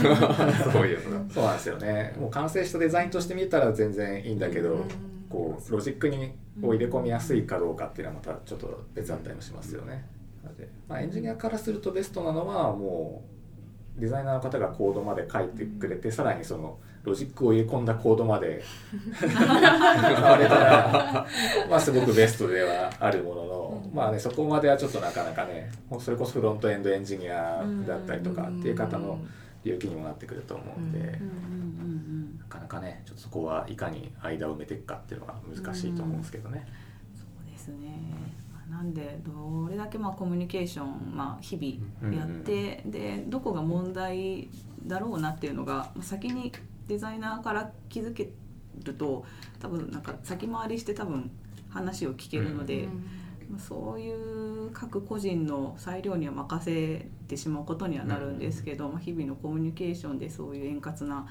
[0.73, 1.33] そういうのが。
[1.33, 2.17] そうなんですよね。
[2.19, 4.85] もう完成したデザインとして見たら全然いいんだけど、
[5.29, 10.14] こうロジックにこう入れ込みやすいかどうかっていうのはまたちょっと別だったりもしますよね。
[10.53, 10.69] で。
[10.89, 13.25] まあ、エンジニアからするとベストなのはも
[13.99, 18.63] うデザイナーの方がコードまで書いてくれて、さらにそのロジックを入れ込んだコードまで。
[19.21, 19.29] く
[20.39, 21.27] れたら、
[21.71, 29.19] まあ、すごくベストではあるものの、まあね、そこまではちょっとなかなかねそれこそフロントエンドエンジニアだったりとかっていう方の
[29.63, 30.99] 領域にもなってくると思うんで。
[30.99, 31.05] うん。
[31.05, 31.65] うんうん
[32.45, 36.67] なかなかねちょっとそこはいかに間を埋めていくかっていうのが難しいと思うんですけどね。
[37.15, 37.99] そうですね。
[38.11, 38.44] まあ
[38.75, 44.49] なんでどれだけまあコミュニケーション、まあ、日々やって、でどこが問題
[44.85, 46.51] だろうなっていうのがまあ先に
[46.89, 48.31] デザイナーから気づけ
[48.83, 49.25] ると
[49.61, 51.31] 多分なんか先回りして多分
[51.71, 52.89] 話を聞けるので、
[53.49, 61.29] まあそういう各個人の裁量には任せてしまうことにはなるんですけど、まあ日々のコミュニケーションでそういう円滑な,、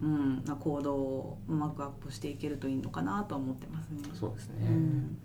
[0.00, 3.98] うん、な行動をうまくアップしていけるといいのかなとは思ってますね。
[4.14, 5.18] そうですね、うん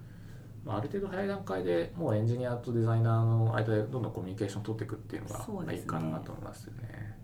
[0.69, 7.17] まあ、ある程度早い段階でもうエンジニアとデザイナーの間でどんどんコミュニケーション取っていくっていうのがまあいいかなと思いますよね。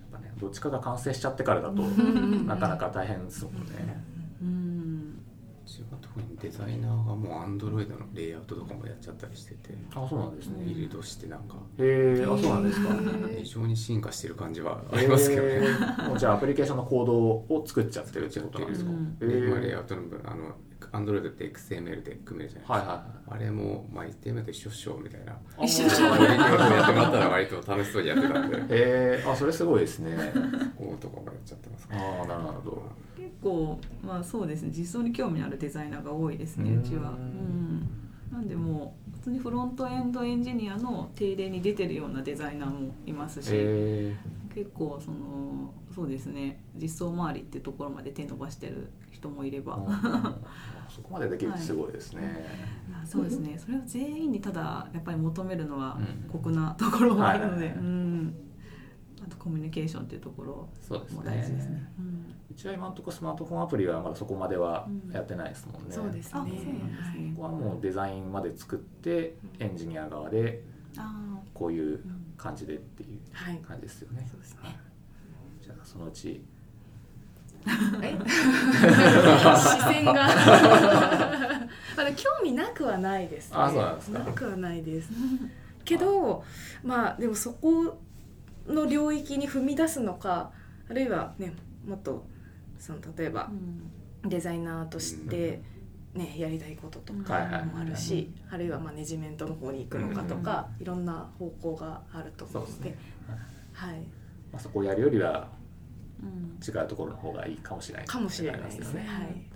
[0.00, 4.02] やっぱねどっちかが完成しちゃってからだとんなかなか大変ですもんね。
[4.40, 5.22] うん
[5.62, 10.64] うちは特にデザイナーがもう Android のレイアウトとかもやっちゃったりしててあそうなんですね。
[10.64, 12.94] ビルドしてなんかへえあそうなんですか。
[13.42, 15.60] 非常に進化してる感じはありますけどね。
[16.08, 18.90] もうじゃあアプリケーションのコードを作っちゃってるってことなんですか。
[18.90, 20.54] うんレイアウトの分あの
[20.92, 25.32] Android って XML で組めるじゃないですか、はいはあれも、まあ、HTML と一緒っしょみたいな。
[25.62, 25.64] い。
[25.66, 26.24] 一緒っしょやって
[26.92, 30.16] もらったら割と楽しそうにやってたんでえー、あそれすごいですね。
[30.76, 32.82] こうとかもやっちゃってますああなるほど。
[33.16, 34.70] 結構まあそうですね。
[34.76, 37.10] 実装に興味のあるデザイナーが多いですねうちは。
[37.10, 37.18] ううん。
[37.18, 37.90] ん
[38.32, 44.16] なんでもう普通にフロントエンドエンジニアの定例に出てるようなデザイナーもいますし、え
[44.54, 46.60] 結構そのそうですね。
[46.74, 48.90] 実装周りっていうところまで手伸ばしてる
[49.20, 50.34] 人もいれば、ー、
[50.88, 52.44] そこまでできるってすごいですね、
[53.04, 53.58] そうですね。
[53.58, 56.30] それを全員にただやっぱり求めるのはうん。
[56.30, 57.74] 酷なところもあるので、
[59.24, 61.74] あとコミュニケーションっていうところそうですも大事ですね。
[61.74, 61.90] ね。
[62.50, 66.40] うちは今のところスマートフォンアプリはまだそこまではやってないですもんね、そうですね。
[66.40, 67.34] あそうですね。
[67.36, 70.64] ここはもうデザインまで作ってエンジニア側で
[70.96, 72.02] あこういう
[72.36, 74.26] 感じでっていうはい感じですよね。
[74.30, 74.78] そうですね。
[75.60, 76.44] じゃあそのうち
[78.02, 78.16] え？
[79.56, 80.28] 視線が。
[81.96, 83.50] まだ興味なくはないです。
[83.50, 84.18] ねあそうなんですか。
[84.18, 85.10] なくはないです。
[85.84, 86.44] けど
[86.82, 87.98] まあでもそこ
[88.66, 90.52] の領域に踏み出すのか
[90.88, 91.52] あるいはね
[91.86, 92.24] もっと
[92.78, 93.50] その例えば
[94.24, 95.60] デザイナーとして、
[96.14, 102.72] ね、やりたいこととかもあるし、あるいはマネジメントの方に行くのかとか、いろんな方向があると思うので。
[102.72, 102.98] ですね。
[103.72, 104.00] はい、
[104.52, 105.59] まあ、そこをやるよりはうん
[106.66, 108.06] 違うところの方がいいかもしれない。
[108.06, 109.06] かもしれないですね。
[109.06, 109.46] はい。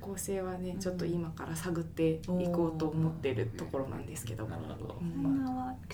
[0.00, 2.20] 方向性はねちょっと今から探ってい
[2.52, 4.48] こうと思ってるところなんですけど、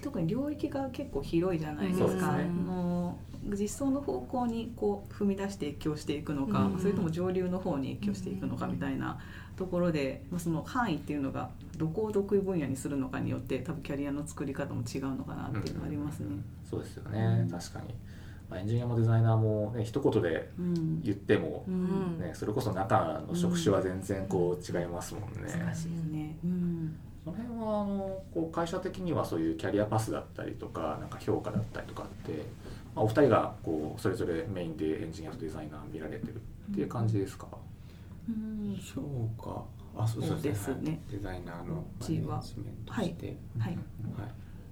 [0.03, 2.37] 特に領域が結構広いじゃないですか。
[2.37, 2.45] ね。
[2.45, 6.79] あの実装の方向にこう踏み出して影響していくのか、うん。
[6.79, 9.19] それとも上流の方に影響していくのかみたいな
[9.57, 16.29] ところで、まあその範囲っていうのがどこを得意分野にするのかによって多分キャリアの作り方も違うのかなっていうのがありますね。
[16.65, 17.47] そうですよね。
[17.51, 17.95] 確かに、
[18.53, 21.03] まあ、エンジニアもデザイナーも、ね、一言でうん。
[21.03, 22.19] 言っても、うん。
[22.21, 26.37] ね、それこそ中の職種は全然こう違いますもんね、難しいですね。
[26.45, 26.97] うん。
[27.25, 32.33] その辺はあのこう会社的にはそういうキャリアパスだったりとかなんか評価だったりとかって、
[32.95, 37.47] まあ、お二人がこうそれぞれメインでエンジニアとデザイナー見られてるっていう感じですか、
[38.29, 38.77] うん。
[38.77, 39.65] そうか。
[39.97, 40.91] あそうですね。
[40.91, 41.01] はい。
[41.13, 43.73] デザイナーのマネジメントして、はい。
[43.73, 43.79] はい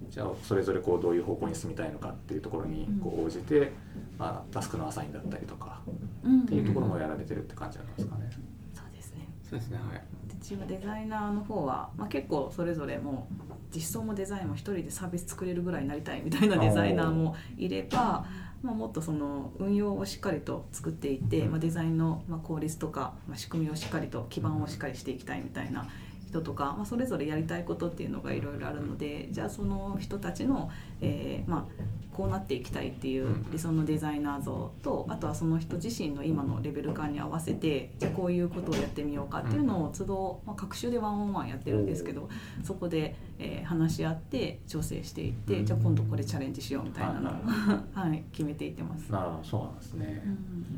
[0.09, 3.71] じゃあそれぞれこうどういう方向に進みたいのかっていうところにこう応じて、
[4.17, 5.81] まあ、タスクのアサインだったりとか
[6.23, 6.41] うん。
[6.41, 8.29] っていうところもやられてるって感じなんですかね。
[8.73, 9.27] そうですね。
[9.49, 10.01] そうですねはい。
[10.29, 18.25] うちはデザイナーの方は、まあ、結構それぞれもう実装もデザインも一人でサービス作れるぐらいになりたいみたいなデザイナーもいれば、
[18.61, 25.87] まあ、もっとその運用をしっかりと作っていって、まあ、デザインのまあ効率とか、まあ、仕組みをしっかりと基盤をしっかりしていきたいみたいな
[26.31, 42.29] 人とか、まあ、それぞれやりたいことっていうのがいろいろあるのでじゃあその人たちの、えーまあ、こうなっていきたいっていう理想のデザイナー像とあとはその人自身の今のレベル感に合わせてじゃあこういうことをやってみようかっていうのを都度、まあ、各週でワンオンワンやってるんですけど
[42.63, 45.65] そこで、えー話し合って調整していって、うん。
[45.65, 49.11] じゃあ今度これチャレンジしようみたいなのを、はい はい、決めていってます。
[49.11, 50.23] なるほどそうなんですね。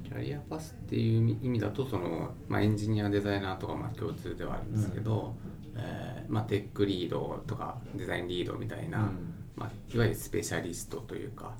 [0.03, 5.35] キャリアパスっていう意味だとその、まあ、エンジニアデザイナーとかまあ共通ではあるんですけど、
[5.75, 9.33] えーまあ、テックリードとかデザインリードみたいな、うん。
[9.55, 11.55] まあ、いわゆるスペシャリストというか、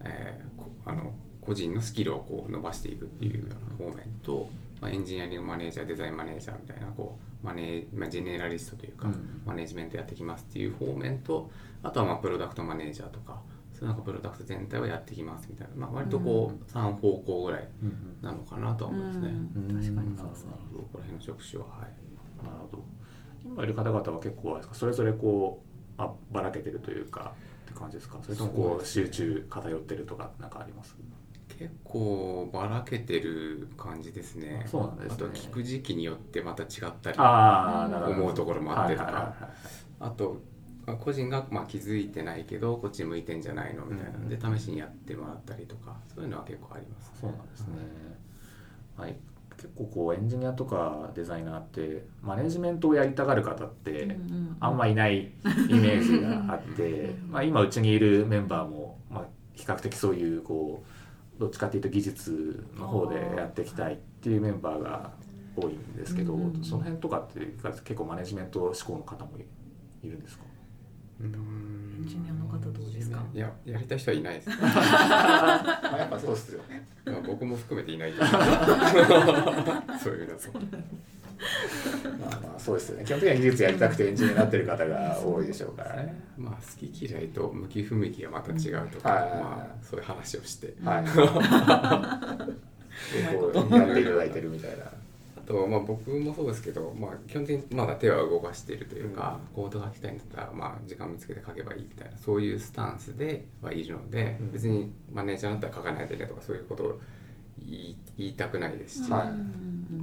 [0.00, 4.48] えーこあの個人のスキルをこう伸ばしていくっていうような方面と、
[4.80, 9.42] まあ、エンジニアリングマネージャーデザインマネージャーみたいなこうマネー、まあ、ジェネラリストというか、うん。
[9.44, 11.50] マネジメントやってきますっていう方面と
[11.82, 13.40] あとはまあプロダクトマネージャーとか
[13.72, 19.28] そういうなんかプロダクト全体をやってきますみたいな、まあ、割とこう3方向ぐらいうんなのかなとは思いますね。
[19.28, 19.80] うんうん。
[19.82, 20.52] 確かにそうですね。
[20.72, 21.66] そこら辺の職種は。
[21.66, 22.44] はい。
[22.44, 22.84] なるほど。
[23.44, 25.62] 今いる方々は結構あれですかそれぞれこ
[25.98, 27.34] うあばらけてるというか
[27.66, 28.18] って感じですか？
[28.22, 30.96] それともこう集中偏ってるとかなんかあります？
[31.58, 34.62] 結構ばらけてる感じですね。
[34.64, 35.14] あそうなんですね。
[35.14, 38.16] あと聞く時期によってまた違ったりああなるほど。
[38.16, 39.34] 思うところもあってとか。
[40.00, 40.42] あと
[40.86, 47.66] まあ個人がまあ気づいてないけどこっち向いてんじゃないのみたいなのでう試しにやってもらったりとかそういうのは結構ありますそうなんですね、
[48.96, 49.16] はい、
[49.56, 54.16] 結構こうエンジニアとかデザイナーってマネジメントをやりたがる方って
[54.60, 55.32] あんまいない
[55.68, 60.93] イメージがあって まあ今うちにいるメンバーも、まあ、比較的そういうこう
[61.38, 65.10] どっちかっていうと技術の方でやっていきたいっていうメンバーが
[65.56, 66.62] 多いんですけど、うん。
[66.64, 67.40] その辺とかって
[67.84, 69.32] 結構マネジメント志向の方も
[70.02, 70.44] いるんですか？
[71.20, 71.30] うーん
[71.98, 73.22] エンジニアの方どうですか？
[73.34, 74.50] いややりたい人はいないです。
[74.62, 76.86] あやっぱそうっすよね。
[77.04, 78.34] まあ僕も含めていないと思う
[80.02, 80.34] そういうの。
[80.36, 80.48] と
[82.20, 83.04] まあまあそうですよね。
[83.04, 86.22] 基本的には技術やりたくてエンジニアになってる方が多いでしょうからね。
[86.36, 89.30] まあ好き嫌いと向き不向きがまた違うとか、はい。
[89.42, 90.74] まあそういう話をして。
[90.84, 91.04] はい。
[93.36, 94.84] こうやっていただいてるみたいな。
[95.36, 104.52] あと、まあ、僕もそうですけど、まあ、基本的にまだ手は動かしているというか、コード書きたいんだったら、まあ、時間見つけて書けばいいみたいなそういうスタンスではいるので、うん。
[104.52, 107.00] 別にマネージャーだったら書かないでねとかそういうことを
[108.16, 109.10] 言いたくないですし、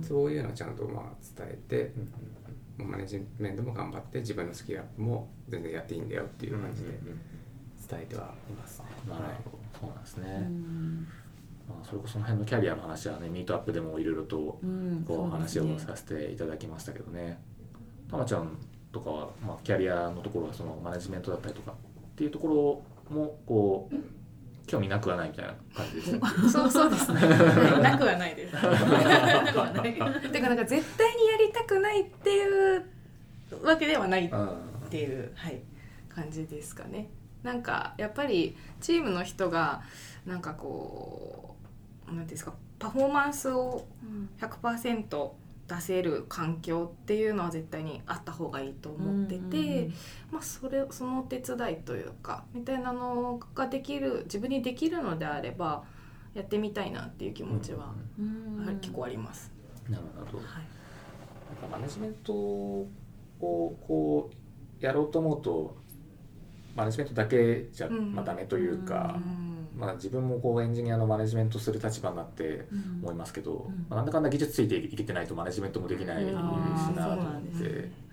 [0.07, 1.03] そういうのをちゃんとまあ
[1.37, 1.93] 伝えて、
[2.77, 7.21] マネジメントも頑張って自分のスキルアップも全然やっていいんだよっていう感じでうんうんうん
[7.89, 8.85] 伝えてはいますね。
[9.05, 9.09] う
[9.87, 11.07] なんですね、うん。
[11.67, 15.03] まあ、それこそその辺のキャリアの話はねミートアップでもいろいろとうん。
[15.05, 17.39] こう話をさせていただきましたけどね。
[18.09, 18.57] たまちゃん
[18.91, 21.75] とかは、まあ、キャリアのところはそのマネジメントだったりとかっ
[22.15, 23.95] ていうところもこう
[24.67, 26.19] 興味なくはないみたいな感じですね。
[26.51, 27.19] そうそうですね。
[27.19, 28.53] は いなくはないです。
[28.53, 28.67] なく
[29.59, 29.99] はないて
[30.39, 32.85] かなんか絶対にやりたくないっていう
[33.63, 35.61] わけではないっうんていう、はい、
[36.09, 37.09] 感じですかね。
[37.43, 39.81] なんかやっぱりチームの人が
[40.25, 41.55] なんかこ
[42.07, 43.85] うなんていうんですかパフォーマンスを
[44.39, 45.31] 100%
[45.71, 49.89] 出せる環境っていうのは絶対にあった方がいいと思ってて、
[50.29, 55.85] まあ、それそのお手伝いというかみたいなのができる自分にできるのであれば
[56.33, 57.93] やってみたいなっていう気持ちは、
[58.81, 59.51] 結構あります。
[59.89, 60.37] なるほど。
[60.39, 60.45] はい。
[61.49, 62.87] なんかマネジメントを
[63.39, 64.29] こ
[64.81, 65.77] うやろうと思うと
[66.75, 68.13] マネジメントだけじゃうん。
[68.13, 69.79] まあダメというか、うん。
[69.79, 72.99] まあ、自分もこうエンジニアのマネジメントする立場になってうん。
[73.03, 73.85] 思いますけど、うん。
[73.89, 76.35] まあ、なんだかんだ技術ついていけてないとマネジメントもできないしうん
[76.95, 78.11] なと思って、ね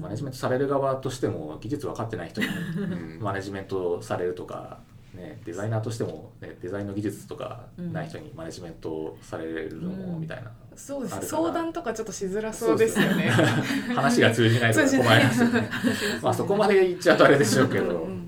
[0.00, 4.80] マネジメントされる側としても技術分かってない人にうんマネジメントされるとか、
[5.14, 10.20] ね、デザイナーとしても、ね、デザインの技術とかない人にマネジメントされるのもうん。
[10.20, 11.26] みたいな、そうです。
[11.26, 13.30] 相談とかちょっとしづらそうですよね。
[13.94, 15.70] 話が通じないと か困りますよね。
[16.22, 18.12] まあそこまで言っちゃうとあれでしょうけど、うん。
[18.12, 18.22] うん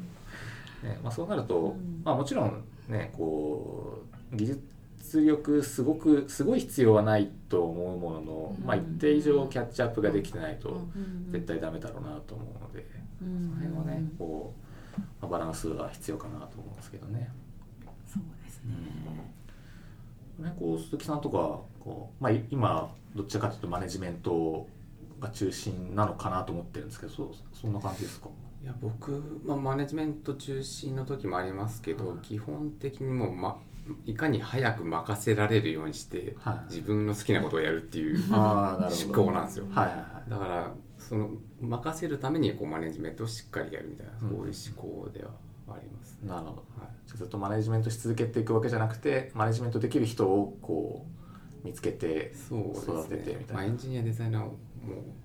[0.83, 2.03] ねまあ、そうなると、うん。
[2.05, 8.67] まあ、もちろんねこう技術力すごくすごい必要はないと思うものの、うん。
[8.67, 11.33] まあ、一定以上キャッチアップができてないとうん。
[11.33, 12.87] 絶対ダメだろうなと思うので、
[13.23, 13.43] うん。
[13.43, 14.55] その辺はねこ
[14.97, 17.31] う、まあ、バランスが必要かなと思うんですけどね。
[18.07, 18.75] そうですね。
[20.39, 24.67] ねこう鈴木さんとかこう、まあ、い今どちらかというとマネジメント
[25.21, 28.29] が中心なのかなと思ってるんですけどそうそんな感じですか？
[28.63, 32.19] いや僕、まあ、マネジメント中心の時もありますけど、はい。
[32.23, 33.59] 基本的にもう、ま、
[34.07, 36.73] いかに早く任せられるようにして、はい。
[36.73, 39.67] 自分の好きなことをやるっていう思考なんですよ。
[39.71, 40.31] はいはいはい。
[40.31, 41.29] だからその
[41.61, 44.21] 任せるためにこうマネジメントをしっかりやるみたいな、うん。
[44.21, 45.31] そういう思考では
[45.69, 46.65] あります、なるほど。
[46.81, 47.17] はい。
[47.19, 51.14] ずっとマネジメントし続けていくわけじゃなくてマネジメントできる人をこう
[51.65, 53.55] 見つけて育ててねみたいな。
[53.55, 54.51] まあ、エンジニアデザイナーも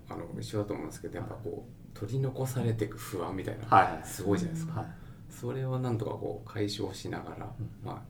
[0.08, 4.02] あの一緒だと思うんですけどやっぱこう取り残されていく不安みたいな、はいはい。
[4.04, 4.88] すごいじゃないですか、はい。
[5.28, 7.70] それをなんとかこう解消しながら、うん。
[7.84, 8.02] まあ、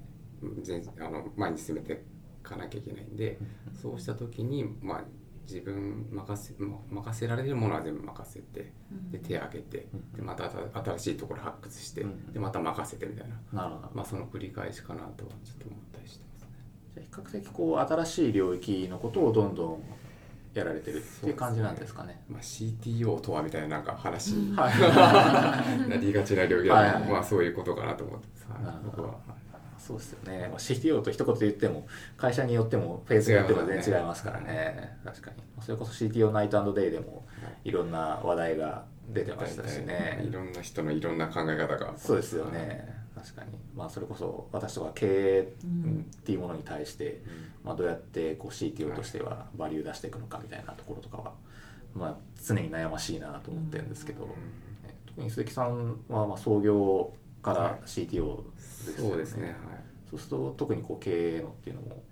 [0.62, 1.97] 全あの前に進めてい
[2.43, 3.39] かなきゃいけないんで、
[3.83, 5.05] そうした時に、まあ、
[5.47, 8.72] 自分任せま任せられるものは全部任せて
[9.11, 10.12] で手を挙げてうん。
[10.12, 12.33] でまた新しいところ発掘してうん。
[12.33, 13.91] でまた任せてみたいな、なるほど。
[13.95, 15.89] まあ、その繰り返しかなとはちょっと思ったりしてま。
[16.95, 19.82] じゃあ比較的こう新しい領域のことをどんどん
[20.55, 22.20] やられてるっていう感じなんですかね。
[22.28, 24.34] まあ、CTO とはみたいななんか話。
[24.34, 24.51] うん。
[24.51, 25.88] にはい。
[25.88, 27.03] なりがちな領域だと、はい。
[27.03, 28.26] はいまあそういうことかなと思って。
[28.49, 29.12] ます、は、は。
[29.12, 29.41] い
[29.78, 31.86] そうですよね、まあ、CTO と一言で言っても
[32.16, 34.99] 会社によってもフェーズによっても全然違いますからね。
[35.05, 35.36] 確かに。
[35.61, 37.26] それこそ CTO ナイトデイでも
[37.64, 37.72] い。
[37.72, 40.24] ろんな話題が出てましたしね。
[40.28, 41.95] いろんな人のいろんな考え方が。
[41.97, 43.51] そうですよね確かに。
[43.77, 47.23] まあそれこそ私とか経営っていうものに対して、
[47.64, 51.33] まあ、どうやってこう CTO としてはバリュー出していくのかみたいなところとかは、
[51.95, 54.33] まあ、常に悩ましいなと思ってるんですけど、ね
[55.07, 57.12] 特に鈴木さんはまあ創業
[57.43, 59.57] から CTO ですよね、そうですねはい。
[60.09, 62.03] そうすると特にこう経営のっていうのも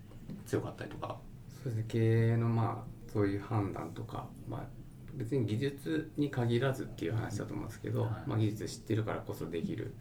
[0.46, 1.16] 強かったりとか。
[1.62, 4.60] そうですね経営のまあそういう判断とか、まあ、
[5.18, 8.10] 別に技術に限らずっていう話だと思うんですけど、はい。
[8.28, 9.92] まあ、技術知ってるからこそできる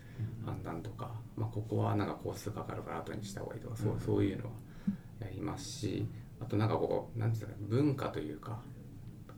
[0.46, 4.00] 判断とか、まあ、ここはなんか工数かかるから後にした方がいいとか、そううん。
[4.00, 4.52] そういうのは
[5.20, 6.06] やりますし
[6.40, 8.60] あとなんかこうなんていうんですかね文化というか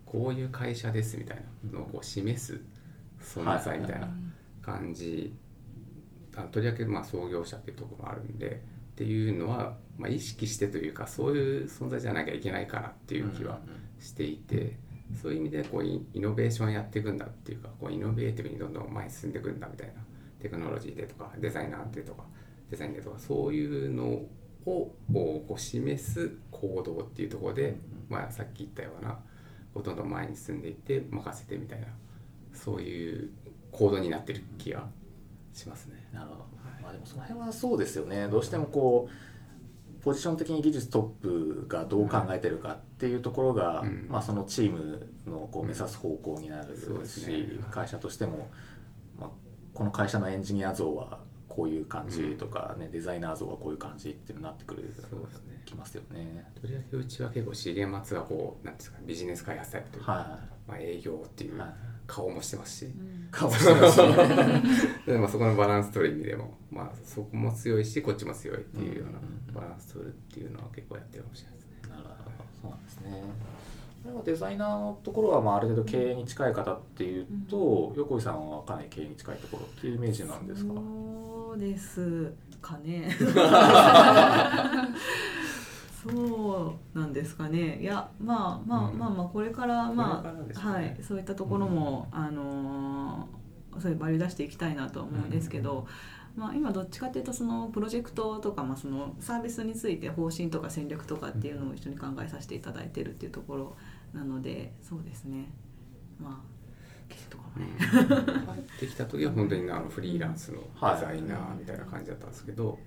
[0.06, 1.38] こういう会社ですみたい
[1.72, 2.62] なのをこう示す
[3.22, 4.10] 存在みたいな
[4.62, 5.34] 感じ、
[6.36, 8.62] あとりわけまあ創業者っていうところもあるんで
[8.94, 13.60] っていうのは、まあ、意識してというかそういう存在じゃなきゃいけないかなっていう気は
[14.00, 14.78] していて、
[15.14, 19.94] そういう意味でこうイイノベーションやっていくんだっていうかこうイノベーティブにどんどん前に進んでいくんだみたいな。
[20.40, 22.24] テクノロジーでとかデザイナーでとか
[22.72, 24.30] デザインでとかそういうのを
[24.66, 24.96] こ
[25.56, 27.76] う示す行動っていうところで、
[28.10, 29.20] まあ、さっき言ったような
[29.76, 31.88] どんどん前に進んでいって任せてみたいな
[32.54, 33.30] そういう
[33.72, 34.88] 行動になってる気が
[35.54, 36.08] しますね。
[36.14, 36.46] なるほど、
[36.82, 38.28] まあ、でもその辺はそうですよね。
[38.28, 39.14] どうしてもこう
[40.02, 44.08] ポジション的に技術トップがどう考えてるかっていうところが、うん。
[44.10, 48.50] まあ、そのチームのこう目指す方向になるそうですし、ね会社としても、
[49.20, 49.30] まあ、
[49.74, 55.62] この会社のエンジニア像はここういう感じとか、ねデザイナー像はこういう感じっていうのになってくるそうですね。
[55.66, 56.46] きますよね。
[56.60, 61.74] とりあえずうちは結構重松はこうなんですかビジネス開発タイプというか、はまあ、営業っていい、うはい、
[62.12, 62.92] 顔もしてますし、
[63.32, 64.64] 顔してますね。
[65.06, 69.20] でまあ、そこのバランス取る意味でも、まあ、そこも強いしこっちも強いっていうよううんな
[69.62, 71.72] バランス取るっていうのは結構やってるかもしれないですね。
[71.90, 72.16] なるほど
[72.62, 73.24] そうなんですね。
[74.26, 80.74] デザイナーのところはまあある程度経営に近い方っていうと、横井さんはかなり経営に近いところっていうイメージなんですか？
[80.74, 82.32] そうです
[82.62, 83.10] かね
[86.04, 87.80] そうなんですかね。
[87.82, 88.98] いやまあまあうん。
[88.98, 90.54] まあまあこれからまあ、ね。
[90.54, 90.98] はい。
[91.02, 93.40] そういったところも、あのー
[93.80, 95.88] そういうバリュー出していきたいなとは思うんですけど、
[96.36, 103.78] まあ、今どっちかっていうとそのプロジェクトとか、まあ、そのサービスについて方針とか戦略とかっていうのを一緒に考えさせていただいてるっていうところ
[104.14, 105.52] なのでそうですね。
[106.20, 106.60] まあ
[107.30, 107.72] とかもね、
[108.46, 112.78] 入ってきた時は本当にあのフリーランスのデザイナーみたいな感じだったんですけど、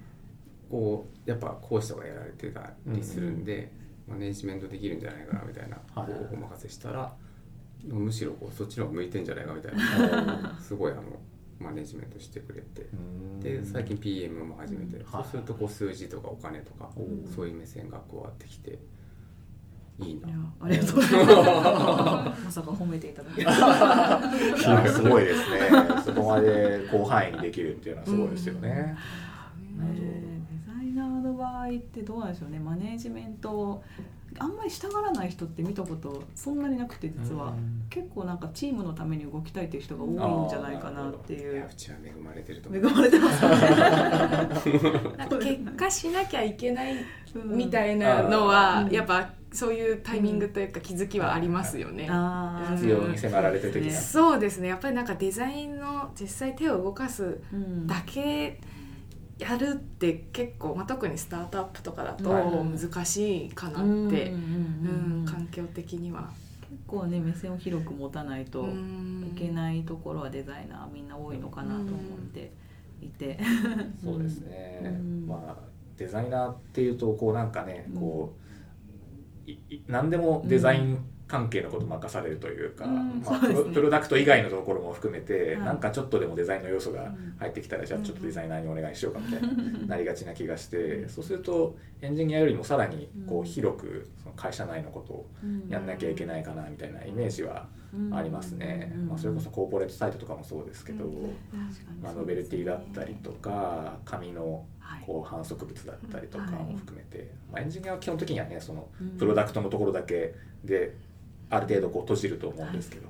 [0.72, 3.70] こうやっぱ講師とかやられてたりするんで、
[4.08, 6.10] マネジメントできるんじゃないかなみたいな、はい。
[6.10, 7.12] こうお任せしたら
[7.84, 11.02] むしろこうそっちの方が向いてんじゃないかみたいなすごいあの
[11.60, 12.88] マネジメントしてくれて。
[13.40, 15.04] で最近 PM も始めて、うん。
[15.12, 17.34] そうするとこう数字とかお金とか、おー。
[17.34, 18.78] そういう目線が加わってきて
[19.98, 20.28] いいな。
[20.58, 22.44] ありがとうございます。
[22.46, 23.42] まさか褒めていただけ
[24.88, 25.58] すごいですね。
[26.02, 27.76] そこまで広範囲にできる。
[27.76, 28.96] っていうのはすごいですよね。
[29.76, 29.96] なるほ
[30.38, 30.41] ど
[30.92, 32.58] イナーの場合ってどうなんでしょうね。
[32.58, 33.82] マネージメント
[34.38, 37.82] あんまり従わない人って見たことそんなになくて実は、うん。
[37.90, 43.42] 結構なんかチームのために動きたいっていう人が多いんじゃないかなっていいうやうちは恵まれてると思恵うまれてます。
[45.16, 46.96] なんか結果しなきゃいけない
[47.44, 48.92] みいたいなのは、うん。
[48.92, 52.08] やっぱそういうタイミングというか気づきはありますよね。
[52.74, 54.68] 必要に迫られてる時そうですね。
[54.68, 57.86] やっぱりなんかデザインの実際手を動かすうん。
[57.86, 58.58] だけ
[59.42, 62.44] やるって結構、まあ、特にスタートアップとかだとはい。
[62.44, 65.22] 難しいかなって、うんうんううん。
[65.22, 66.30] ん環境的には。
[66.60, 69.32] 結構ね目線を広く持たないとうん。
[69.34, 71.92] いけないところはデザイナーみんな多いのかなと思っ
[72.32, 72.52] て
[73.02, 73.38] いて、
[74.02, 74.80] そうですね。
[74.84, 75.26] うん。
[75.26, 75.56] まあ
[75.96, 80.98] デザイナーっていうとこうなんかね、こう何でもデザイン
[81.32, 83.54] 関係のこと任されるというか、うんまあ、ね。
[83.72, 89.48] プロダクト以外のところも含めて、はいなんかちょっとでもデザインの要素がうん入ってきたら、じゃあちょっとデザイナーにお願いしようかみたいな
[89.86, 95.26] なりがちな気がして、そうするとエンジニアよりもさらにこううん広くその会社内のことを
[95.70, 97.66] やんなきゃいけないかなみたいなイメージは
[98.12, 101.04] ありますね、まあ、それこそコーポレートサイトとかもそうですけど、
[102.02, 105.04] まあ、ノベルティだったりとか紙のはい。
[105.06, 109.08] こう反則物だったりとかはいも含めて、まあ、エンジニアは基本的にはねそのうん。
[109.16, 110.94] プロダクトのところだけで
[111.52, 113.08] ある程度こう閉じると思うんですけど、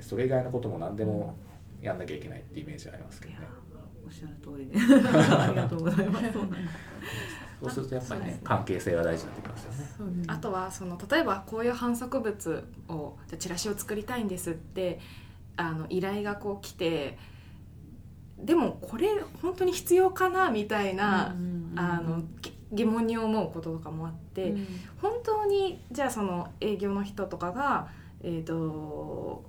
[0.00, 1.34] それ以外のことも何でも
[1.80, 3.38] やんなきゃいけないってイメージありますけどね。
[4.06, 4.76] おっしゃる通りで。
[4.78, 6.24] ありがとうございます。
[7.60, 8.40] そうするとやっぱりねね。
[8.44, 9.64] 関係性が大事になってきます
[10.00, 10.24] よね。
[10.28, 15.00] あとはその例えばこういう反則物をじゃあチラシを作りたいんですって
[15.56, 17.18] あの依頼がこう来て
[18.38, 19.08] でもこれ
[19.40, 21.34] 本当に必要かなみたいな、
[21.76, 24.66] あのぎ疑問に思うこととかもあって、うん。
[25.00, 27.88] 本当にじゃあその営業の人とかが
[28.22, 29.44] えっ、と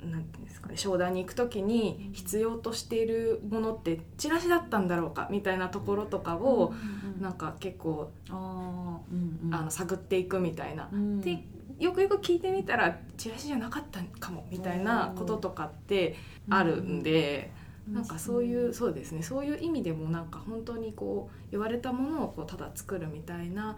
[0.00, 6.74] なんていうんですかね商談に行く時に必要としているものってチラシだったんだろうかみたいなところとかを、
[7.20, 9.54] なんか結構うんうん。
[9.54, 10.88] あの探っていくみたいな。
[10.92, 11.20] うん。
[11.20, 11.44] で
[11.78, 16.16] よくよく聞いてみたらチラシじゃなかったかもみたいなこととかって
[16.48, 17.52] あるんで、
[17.88, 19.22] なんかそういうそうですね。
[19.22, 23.76] そういう意味でもなんか本当にこう言われたものをこうただ作るみたいな、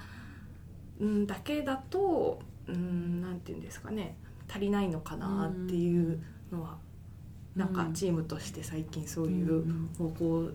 [1.00, 4.16] うん、だけだと、うん、なんていうんですかね。
[4.50, 6.78] 足りないのかなっていうのは、
[7.54, 9.64] なんかチームとして最近そういう
[9.98, 10.50] 方向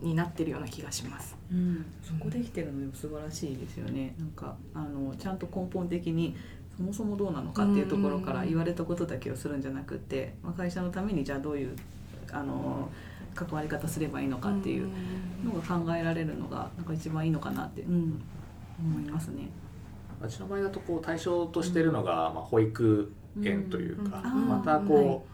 [0.00, 1.36] になってるような気がします。
[1.50, 4.14] うん、そこできてるの素晴らしいですよね。
[4.18, 6.36] なんかあのちゃんと根本的に
[6.76, 11.76] そもそもどうなのかっていうところから言われたことだけをするんじゃなくて、まあ、会社のためにじゃあどういう
[12.32, 12.88] あの
[13.34, 14.88] 関わり方すればいいのかっていう
[15.44, 18.22] のが考えられるのがなんか一番いいのかなって、うん、
[18.80, 19.48] 思いますね。
[20.22, 23.12] うちの場合だとこう対象としてるのが、まあ、保育
[23.42, 24.48] 園というか、うん。
[24.48, 25.26] またこ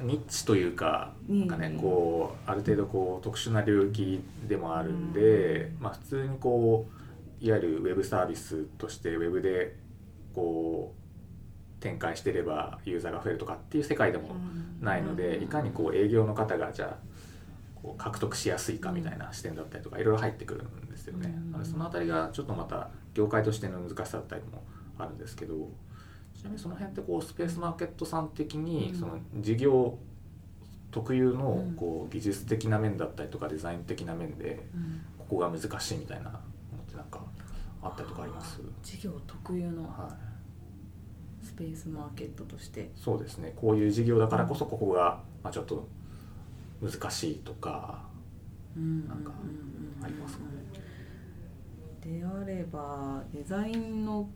[0.00, 1.40] う、ニッチというかうん。
[1.40, 6.86] なんかねこうある程度こう特殊な領域でもあるんで、まあ、普通にこ
[7.40, 9.76] ういわゆるウェブサービスとしてウェブで
[10.34, 11.01] こう
[11.82, 14.36] 展開してればユーザーが増えるとかっていう世界でも
[14.80, 17.12] ないので、いかにこう営業の方がじゃあ
[17.82, 21.34] こう獲得しやすいかみたいな視点だったりとかいろいろ入ってくるんですよね。
[21.36, 21.50] うん。
[21.50, 24.62] なのでそのあたりがちょっとまた業界としての難しさだったりも
[24.98, 25.68] あるんですけど
[26.34, 28.98] ちなみにその辺ってこうスペースマーケットさん的にうん。
[29.00, 29.98] その事業
[30.92, 31.74] 特有のうん。
[31.74, 35.02] こう技術的な面だったりとかデザイン的な面でうん。
[35.18, 36.40] ここが難しいみたいなのっ
[36.88, 37.20] てなんか
[37.82, 38.60] あったりとかあります？
[38.82, 39.82] 事業特有の。
[39.82, 40.31] はい
[41.62, 42.90] スペースマーケットとして。
[42.96, 43.52] そうですね。
[43.56, 45.86] こういう事業だからこそここが、まあ、ちょっと
[46.82, 48.02] 難しいとか
[48.76, 49.32] なんか
[50.02, 50.50] ありますかね。
[52.00, 54.28] であればデザインの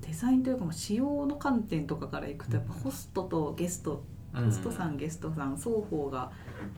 [0.00, 4.04] デザインというかまあ仕様の観点とかからいくとやっぱホストとゲスト
[4.34, 5.56] ホストさんゲストさん。
[5.56, 6.30] 双方が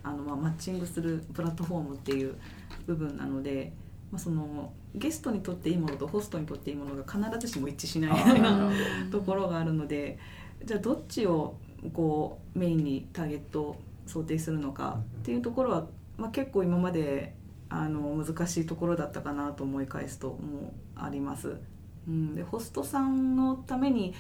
[0.05, 2.36] あのまあマッチングするプラットフォームっていう
[2.86, 3.72] 部分なので、
[4.12, 8.70] まあ、そのゲストにとっていいものとホストにとっていいものが必ずしも一致しないみたいな
[9.11, 10.18] ところがあるので
[10.64, 11.57] じゃあどっちを
[11.93, 13.76] こうメインにターゲットを
[14.07, 15.86] 想定するのかっていうところは、
[16.16, 17.34] まあ、結構今まで
[17.68, 21.59] あの難しいところだったかなと思い返すともあります。
[22.09, 24.14] うん、でホストさんのために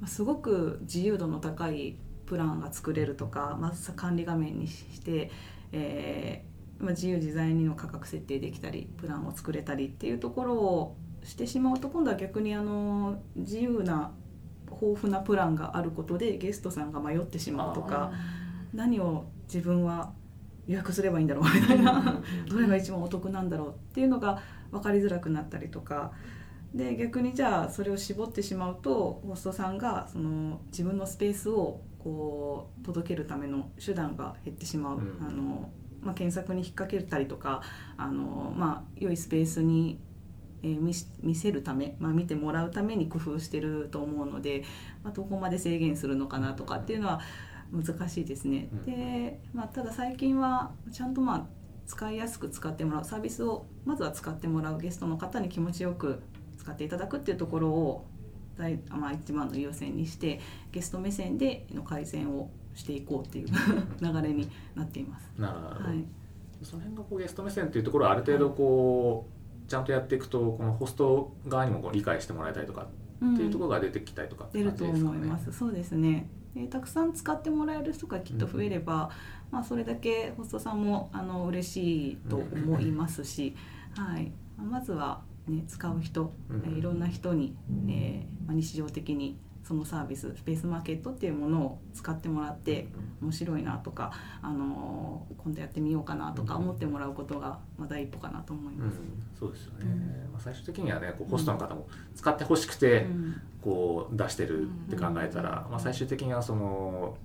[0.00, 1.96] まあすごく自由度の高い
[2.26, 5.30] プランが作れるとか、まあ、管理画面にして、
[5.72, 6.47] えー
[6.78, 14.12] まあ、自由自在にの価格設定できたりプランを作れたりっていうところをしてしまうと今度は逆にあの自由な
[14.70, 18.12] 豊富なプランがあることでゲストさんが迷ってしまうとか
[18.72, 20.12] 何を自分は
[20.66, 22.22] 予約すればいいんだろうみたいな。
[22.46, 26.12] どれが一番お得なんだろうっていうのが分かりづらくなったりとか。
[26.74, 35.26] で逆にじゃあそれを絞ってしまうとホストさんがその自分のスペースをこう届けるための手段が減ってしまう、うん。
[35.26, 35.70] あの
[36.02, 37.62] まあ、検索に引っ掛けたりとか
[37.96, 39.98] あの、まあ、良いスペースに、
[40.62, 40.80] えー
[41.22, 44.64] 見せるため、まあ、見てもらうために工夫してると思うので、
[45.04, 47.20] まあ、どこまで制限するのかなとかっていうのは
[47.72, 48.68] 難しいですね。
[48.72, 51.46] うんで、まあ、ただ最近はちゃんとまあ
[51.86, 56.22] 使いやすく使ってもらうサービスをまずは使ってもらうゲストの方に気持ちよく
[56.58, 58.06] 使っていただくっていうところを
[58.58, 60.40] 大、まあ、一番の優先にして
[60.70, 63.48] ゲスト目線での改善をしていこうっていう
[64.00, 65.32] 流れになっています。
[65.36, 66.04] なるほどはい、
[66.62, 69.26] その辺のこうゲスト目線っていうところはある程度こ
[69.66, 72.86] う、ちゃんとやっていくとこのホスト側にもこう理解してもらえたりとか
[73.32, 74.84] っていうところが出てきたりとかって出ると。
[74.84, 75.52] 思います。
[75.52, 76.30] そうですね。
[76.54, 79.10] でたくさん使ってもらえる人がきっと増えれば、
[79.50, 83.56] まあそれだけホストさんもあの嬉しいと思いますし、
[83.96, 84.30] はい。
[84.56, 87.56] まずはね使う人、うんえーいろんな人に、
[87.88, 89.36] えーまあ、日常的に
[89.68, 92.88] そのサービススペースマーケットっていうものを使ってもらって
[93.20, 94.10] 面白いなとか、
[94.40, 98.98] あのー今度やってみようかなとか思ってもらうことがまあ第一歩かなと思いうんます。、
[99.38, 100.32] そうですよね、うん。
[100.32, 103.34] まあ、最終的にはねこうホストの方も使ってほしくてうん。
[103.60, 107.18] こう出してるって考えたら、うんまあ、最終的にはその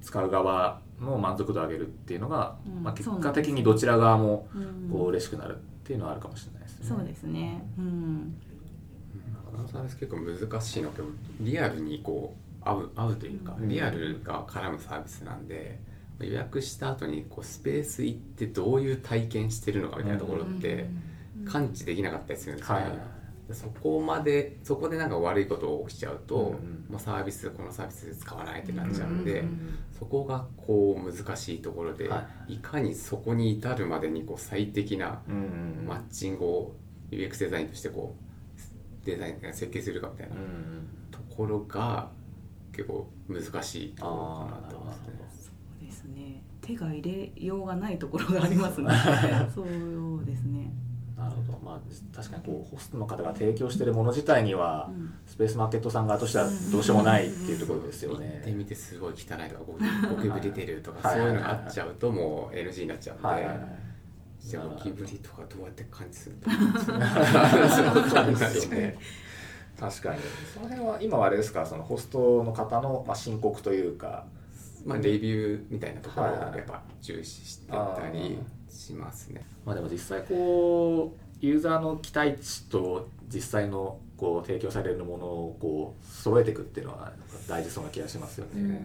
[0.00, 2.84] 使う側の満足度を上げるっていうのが、うん。
[2.84, 4.90] まあ、結果的にどちら側もうん。
[4.92, 6.86] こう嬉しくなるっていうのはあるかもしれないですね。
[6.86, 7.64] そうですね。
[7.78, 8.40] うん。
[9.60, 11.08] このサービス結構難しいのけど
[11.40, 12.34] リアルにこ
[12.64, 13.68] う合う合うというか、うん。
[13.68, 15.78] リアルが絡むサービスなんで
[16.20, 20.86] 予約した後にこうスペース行ってどういう体験してるのかみたいなところって
[21.46, 22.84] 感知できなかったりするんですよね。
[22.84, 22.98] はい
[23.48, 26.54] でそこまでそこでなんか悪いことが起きちゃうと、
[26.90, 35.42] うんサービスこのサービス使わないってなっちゃうんで、うんそこがこう難しいところで、、はいかにそこに至るまでにこう最適なうんうん
[35.80, 35.86] うん。
[35.88, 36.76] マッチングを
[37.10, 38.29] UX デザインとしてこう
[39.04, 40.34] デザイン設計するかみたいな
[41.10, 42.08] ところが
[42.72, 45.12] 結構難しいところかなと思いますね。
[45.30, 45.50] そ
[45.82, 46.42] うですね。
[46.60, 48.90] 手が入れようがないところがありますね。
[49.54, 50.70] そうですね。
[51.16, 58.52] なるほど、まあ、確かにこうホストの方が提供しているもの自体には、うんスペースマーケットさん側としてはどうしようもないっていうところですよ行ってね。
[58.52, 59.36] みてすごい汚いとか
[60.08, 63.89] ゴキブリ出るとかはいそういうのがあっちゃうともう NG になっちゃうんで、はいはいはい
[64.40, 68.98] じゃあゴキブリとかどうやって感知するとそうですよね。
[69.78, 70.20] 確かに。
[70.52, 71.64] その辺は今はあれですか？
[71.64, 74.26] そのホストの方の、まあ、申告というか。
[74.86, 78.38] まあレビューみたいなところをやっぱ重視してたり
[78.70, 79.44] しますね。
[79.66, 87.12] まあでも実際こうユーザーの期待値と実際のこう提供されるものをこう揃えていくっていうのは
[87.46, 88.62] 大事そうな気がしますよね。
[88.62, 88.78] なん。
[88.78, 88.82] か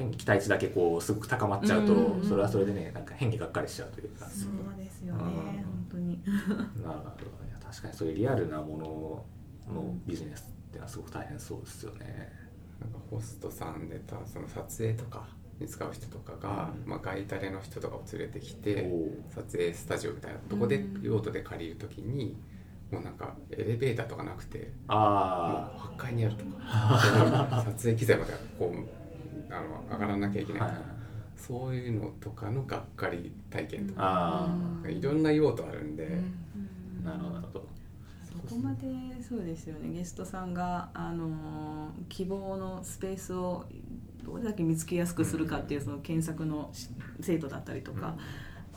[0.00, 4.26] 変に期待値だけこうすごく高まっちゃうと、うんそれはそれでねなんか変にがっかりしちゃうというか。
[4.26, 5.22] そうですよね。
[5.22, 6.22] うん本当に。
[6.24, 6.38] なる
[6.76, 6.90] ほど
[7.46, 9.24] いや確かにそういうリアルなも
[9.68, 12.32] ののビジネスってのはすごく大変そうですよね。
[12.80, 15.28] なんかホストさんでたその撮影とか
[15.58, 18.90] に使う人とかが、うんまあ、ガイタレの人とかを連れてきて
[19.34, 22.36] 撮影スタジオみたいなとこでうん用途で借りるときに
[22.90, 28.99] もうなんかエレベーターとかなくてもうあ8階にあるとか 撮影機材までこう
[29.50, 30.68] あの上がらなきゃいけあ、ない。
[30.68, 30.92] とか、はい、
[31.36, 34.00] そういうのとかのがっかり体験とか、
[34.84, 36.18] あいろんな用途あるんで、
[37.04, 37.68] あ、なるほどなるほど。
[38.48, 38.86] そこまで
[39.22, 39.90] そうですよね。
[39.92, 43.66] ゲストさんが、あのー希望のスペースを
[44.24, 46.88] どれだけ見つけやすくするかっていうその検索のし
[47.20, 48.16] 精度だったりとか、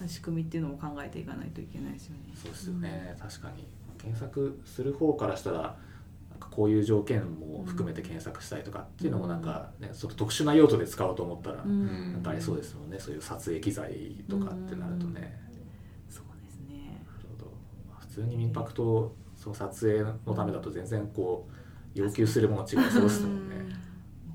[0.08, 2.20] 仕組みっていうのも考えていかないといけないですよね。
[2.36, 3.68] そうですよね、確かに。
[3.98, 5.78] 検索する方からしたら
[6.44, 12.14] かこういう条件も含めて検索したいとかっていうのもなんか、ね、その特殊な用途で使おうと思ったら、うん。
[12.14, 13.00] なんかありそうですよね。
[13.00, 15.40] そういう撮影機材とかってなるとね、
[16.10, 17.00] そうですね。
[17.08, 17.52] なるほど。
[17.90, 21.54] まあ普通に民泊とその撮影のためだと全然こう
[21.94, 23.56] 要求するもの違いそうですもんね。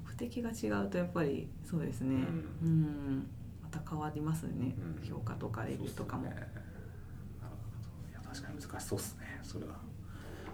[0.06, 2.16] 目的が違うとやっぱりそうですね。
[2.62, 3.26] ううん、
[3.62, 4.74] また変わりますね。
[5.00, 5.08] うん。
[5.08, 6.24] 評価とかレビューとかも。
[6.24, 6.30] ね。
[6.30, 8.10] なるほど。
[8.10, 9.40] いや確かに難しそうですね。
[9.42, 9.87] それは。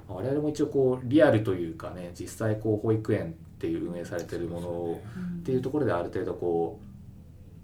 [0.09, 5.03] まあ我々も一応こうリアルというかね実際こう保育園っていう運営されてるものを
[5.41, 6.81] っていうところである程度こ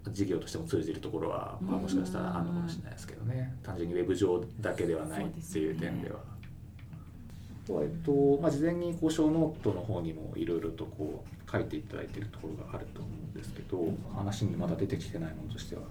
[0.05, 3.53] う事業としても通じるところは、まあ、もしかしたらあるのかもしれないですけどね。
[3.61, 6.19] 単純にウェブ上だけではないっていう点では。
[6.19, 13.77] あとはえっとまあ、事前にこう小ノートの方にもいろいろとこう書いていただいているところがあると思うんですけど
[14.15, 15.83] 話にまだ出てきてないものとしては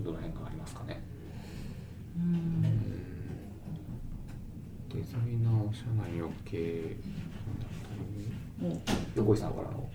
[0.00, 1.02] どの辺がありますかね。
[2.18, 2.79] うん
[4.92, 6.96] デザイナーを社内に OK
[8.60, 8.80] もう
[9.16, 9.88] 横井さんからの。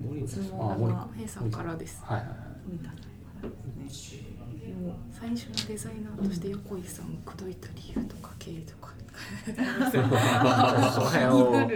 [0.00, 0.44] 森田さん。
[0.44, 1.50] あ森が平さん。
[1.50, 2.28] からですはいはい。
[2.28, 2.36] はい。
[5.10, 8.94] 最初のデザイナーとして横井さんを口説いた理由とか経緯とか
[9.90, 11.70] その辺を。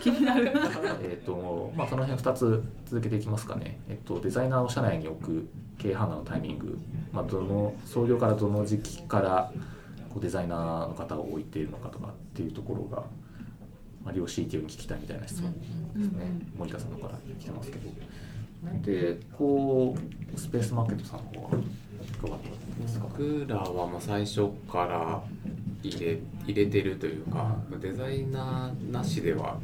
[0.00, 0.52] 気になる。
[1.02, 5.48] えっとまあ、その辺2つ続けていきますかね、えっと、デザイナーを社内に置く
[5.78, 6.78] 経営判断のタイミング、
[7.12, 9.52] まあ、どの創業からどの時期から
[10.14, 13.02] こうデザイナーの方を置いているのかとかっていうところが、
[14.04, 15.66] まあ、両 CTO に聞きたいみたいな質問で
[16.04, 16.24] すね、
[16.56, 17.90] 森田さんの方から来てますけど。
[18.82, 19.94] でこ
[20.34, 22.38] うスペースマーケットさんの方はいかが
[22.80, 23.06] ですか？
[23.08, 25.22] 僕らはもう最初から
[25.82, 29.58] 入れ入れてるというかデザイナーなしでは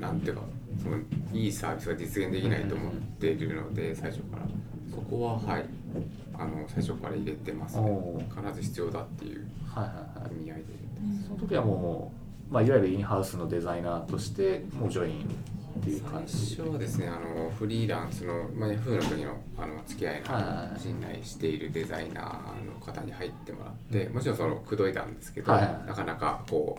[0.00, 0.42] なんていうか
[0.82, 0.96] その
[1.34, 4.42] いいサービスが実現できないと思っているので最初から。
[4.90, 5.64] そこははい
[6.42, 8.28] あの最初から入れてますね。
[8.34, 10.36] 必ず必要だっていうはいはいはい。
[10.36, 10.64] 意味合いで。
[11.26, 12.12] その時はも
[12.50, 15.24] う、まあ、いわゆるインハウスのデザイナーとしてもうジョイン
[15.80, 16.56] っていう感じ。
[16.56, 26.78] 最初はですねあのフリーランスの、まあ、ヤフーの時のあの付き合いの信頼しているデザイナーの方に入ってもらってもちろんその口説いたんですけど、はいはいなかなかこ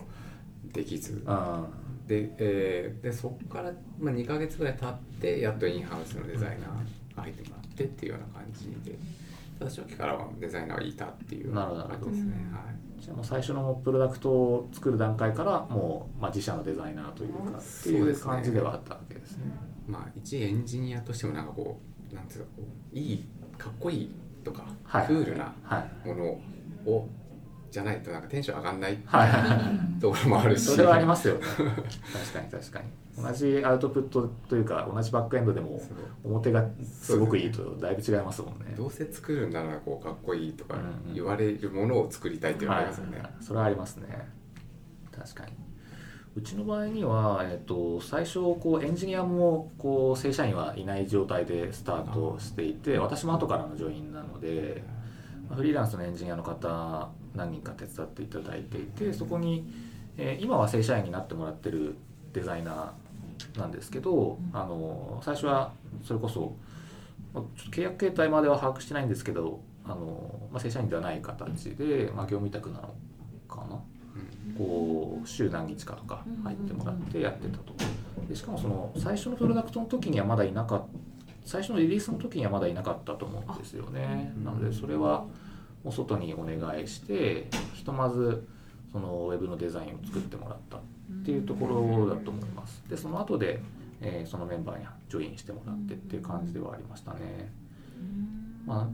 [0.70, 1.22] うできず。
[1.26, 1.64] あ
[2.06, 8.98] で,、えーでそこから、まあ、2ヶ月ぐらい経ってやっとインハウスのデザイナーが入ってもらってっていうような感じで
[9.60, 13.02] 初期からはデザイナーはいたっていうなるほど感じですね、はい。
[13.02, 19.44] じゃあもう最初のプロダクトを作る段階からもう、まあ、自社のデザイナーというかっていう感じではあったわけですね。
[19.86, 21.80] まあ一エンジニアとしてもなんかこ
[22.10, 23.24] うなんていうかこういい
[23.58, 26.08] かっこいいとか、はいクールなはい。
[26.08, 26.24] もの
[26.92, 27.08] を
[27.70, 29.56] じゃないとなんかテンション上がんないはいはいは
[29.96, 30.00] い。
[30.00, 30.64] ところもあるし。
[30.64, 31.40] それはありますよね。
[31.42, 32.84] 確かに確かに
[33.16, 35.80] 同じアウトプットというか同じバックエンドでも
[36.24, 38.74] 表がすごくいいとだいぶ違いますもんね。
[38.76, 40.76] どうせ作るんならこうかっこいいとか
[41.14, 44.28] 言われるものを作りたいっていうのがありますよね、はいそれはありますね。
[45.16, 45.52] 確かに。
[46.36, 54.82] うちの場合には、えっと最初こうエンジニアもこう正社員はいない状態でスタートしていて私も後からのジョインなので
[55.54, 59.72] フリーランスのエンジニアの方何人か手伝っていただいていてそこに、
[60.16, 61.94] えー今は正社員になってもらってる
[62.32, 62.90] デザイナー
[63.56, 65.72] なんですけど、あの最初は
[66.02, 66.54] それこそ
[67.32, 72.94] まあちょっと契約形態までは把握してないんですけどあの、まあ、正社員ではない形で、まあ、業務委託なの
[73.48, 73.80] かな。
[74.56, 77.74] こう週何日かとか入ってもらってやってたと。
[78.28, 80.86] でしかもその最初のプロダクトの時にはまだいなかった
[81.44, 84.32] 最初のリリースの時にはまだいなかったと思うんですよね。
[84.42, 85.26] なのでそれは
[85.82, 88.46] もう外にお願いしてひとまず
[88.92, 90.80] そのウェブのデザインを作ってもらったっ
[91.24, 92.82] ていうところだと思います。
[92.88, 93.60] でその後で、
[94.00, 97.50] えーそのメンバーにジョインしてもらってっていう感じではありましたね。
[98.66, 98.88] まあ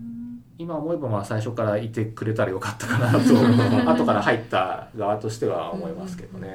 [0.58, 3.18] 今思えばまあ最初からいてくれたらよかったかなと
[3.90, 6.48] 後から入った側としては思いますけどね、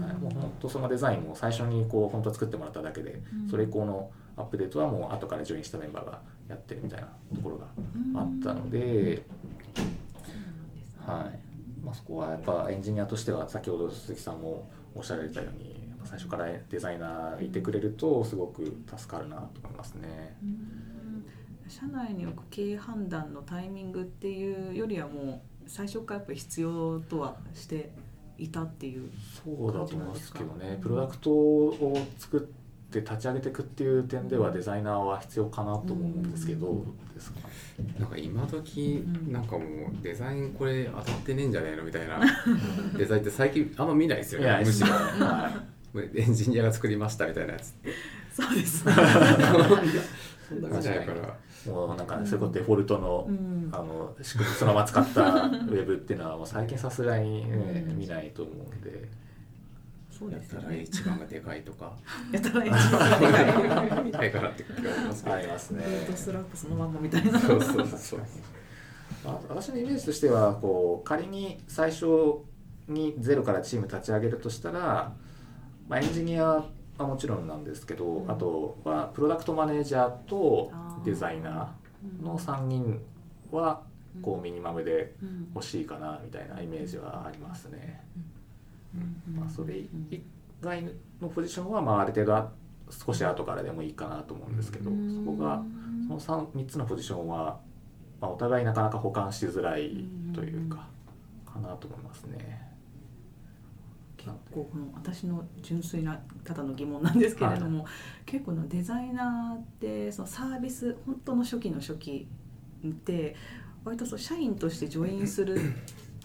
[0.00, 7.66] はい、もう本当そのデザインも最初にこう本当作ってもらっただけでそれ以降のアップデートはもう後からジョインしたメンバーがやってるみたいなところが
[8.14, 9.22] あったので、
[11.06, 11.50] はい。
[11.84, 20.36] まあ、そこはやっぱエンジニアとしては先ほど鈴木さんもおっしゃられたように最初からデザイナーいてくれるとすごく助かるなと思いますね。
[21.68, 27.92] 社内に置く経営判断のタイミングっていうよりはもう最初からやっぱり必要とはして
[28.38, 29.08] いたっていう
[29.44, 30.78] そうだと思いますけどね。
[30.80, 32.52] プロダクトを作
[32.90, 37.48] って立ち上げていくっていう点ではデザイナーは必要かなと思うんですけど、どうですか？
[38.00, 39.68] なんか今時なんかもう
[40.02, 42.20] デザインこれ当たってねえんじゃねえのみたいな
[42.98, 44.88] デザインって最近あんま見ないですよねむしろ。
[44.88, 45.50] は
[46.14, 47.74] エンジニアが作りましたみたいなやつ。
[48.32, 48.86] そうです。
[48.86, 48.92] ね
[50.48, 51.06] そんな感じじゃない。
[51.06, 51.36] から。
[51.72, 53.68] もうなんかそれこそデフォルトの,、うん。
[53.72, 57.98] あの仕組みそのまま使ったウェブっていうのはもう最近さすがに、ねうん。
[57.98, 59.08] 見ないと思うんで
[60.20, 61.96] そうですやったら一番がでかいとか。
[62.30, 64.04] やったら一番でかい。
[64.04, 65.84] みたいかなって気がしますけどありますね。
[66.14, 67.38] Slack そのまんまみたいな。
[67.40, 68.20] そうそうそう。
[69.24, 72.06] あ私のイメージとしてはこう仮に最初
[72.86, 75.14] にゼロからチーム立ち上げるとしたら、
[75.88, 76.64] まあ、エンジニア
[76.98, 78.30] はもちろんなんですけど、うん。
[78.30, 80.70] あとはプロダクトマネージャーと
[81.02, 83.00] デザイナーの3人
[83.50, 83.82] は
[84.20, 85.48] こうミニマムでうん。
[85.54, 88.04] 欲しいかなみたいなイメージはありますね。
[88.16, 88.29] うん
[89.34, 90.22] まあ、それ以
[90.60, 90.84] 外
[91.20, 92.50] のポジションはまあある程度あ
[92.90, 95.62] 少し後からでもいいかなと思うんですけどそこが
[96.18, 97.60] その 3, 3つのポジションは、
[98.20, 100.88] まあ、お互いなかなか補完しづらいというか
[101.46, 102.68] かなと思いますね。
[104.16, 107.86] 結構この私の純粋なただの疑問なんですけれども、
[108.26, 112.28] 結構のデザイナーってそのサービス本当の初期の初期
[112.86, 113.34] って
[113.82, 115.58] 割とそう社員としてジョインする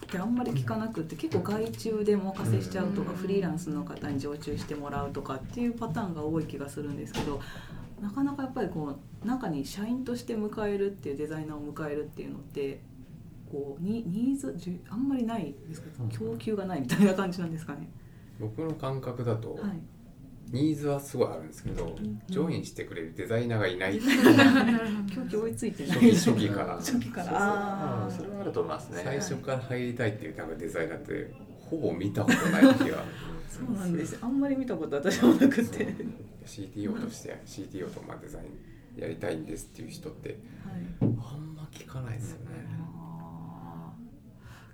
[0.06, 3.16] ってあんまり聞かなくって結構外注でお任せしちゃうとかうん。
[3.16, 7.40] フリーランスの方に常駐してもらうとかっていうパターンが多い気がするんですけど
[8.00, 12.80] なかなかやっぱりこう中に社員として迎えるっていうデザイナーを迎えるっていうのって
[13.50, 14.56] こうニニーズ
[14.88, 15.88] あんまりないですか？
[16.00, 16.08] うん。
[16.10, 17.88] 供給がないみたいな感じなんですかね？
[18.38, 19.80] 僕の感覚だと、はい
[20.52, 22.22] ニーズはすごいあるんですけど、ん。
[22.28, 23.98] ジョインしてくれるデザイナーがいない。
[25.12, 26.12] 供給追いついてない。
[26.12, 26.76] 初期から。
[26.76, 27.30] 初期から。
[27.32, 29.00] あうんそれはあると思いますね。
[29.04, 31.34] 最初から入りたいっていうなんかデザイナーって
[31.70, 33.04] ほぼ見たことない気が
[33.50, 35.94] そうなんですあんまり見たこと私もなくて、
[36.44, 41.04] CTO として CTO とまあデザインやりたいんですっていう人ってはい、あ
[41.36, 42.66] んま聞かないですよね。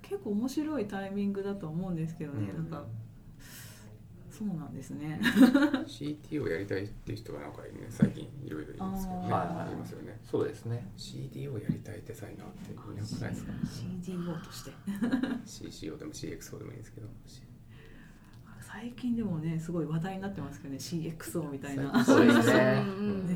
[0.01, 2.57] 結構面白いタイミングだと思うんですけどね、うん。
[2.57, 2.85] なんか
[4.33, 5.19] そうなんですね。
[5.85, 7.69] CTO やりたいっていう人がなんかね。
[7.87, 9.27] 最近いろいろいますけどね。
[9.31, 9.73] あー。
[9.73, 10.19] いますよね。
[10.23, 10.89] そうですね。
[10.97, 14.71] CDO やりたいデザイナーっていなくないですか CDO として。
[15.45, 17.07] CCO でも CXO でもいいんですけど。
[18.59, 20.79] 最近でもねすごい話題になってますけどね。
[20.79, 22.03] CXO みたいな。
[22.03, 22.83] そうですね。
[22.87, 23.27] うん。
[23.27, 23.35] ね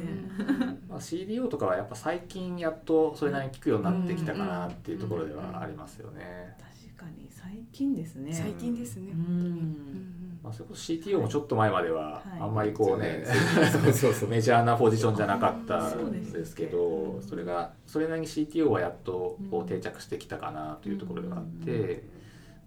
[0.90, 6.58] まあ、CDO とかはやっぱ最近やっとそれなりに聞くようになってきたかなっていうところではありますよね。
[6.98, 8.34] 確かに最近ですね。
[8.34, 9.62] 最近ですね、う本当に。
[9.62, 10.17] ん
[10.48, 12.40] まあ、それこそ CTO もちょっと前までははい。
[12.40, 13.26] あんまりこうね、
[13.72, 22.04] そうそうそうメジャーなポジションじゃなかったんですけどそれがそれなりに CTO はやっとこう定着してきたかなというところがあって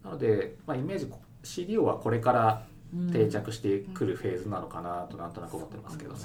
[0.04, 1.10] なので、まあ、イメージ
[1.42, 2.66] CDO はこれから
[3.12, 6.18] 定着してくるフェーズなのかなとなんとなく思ってますけどね。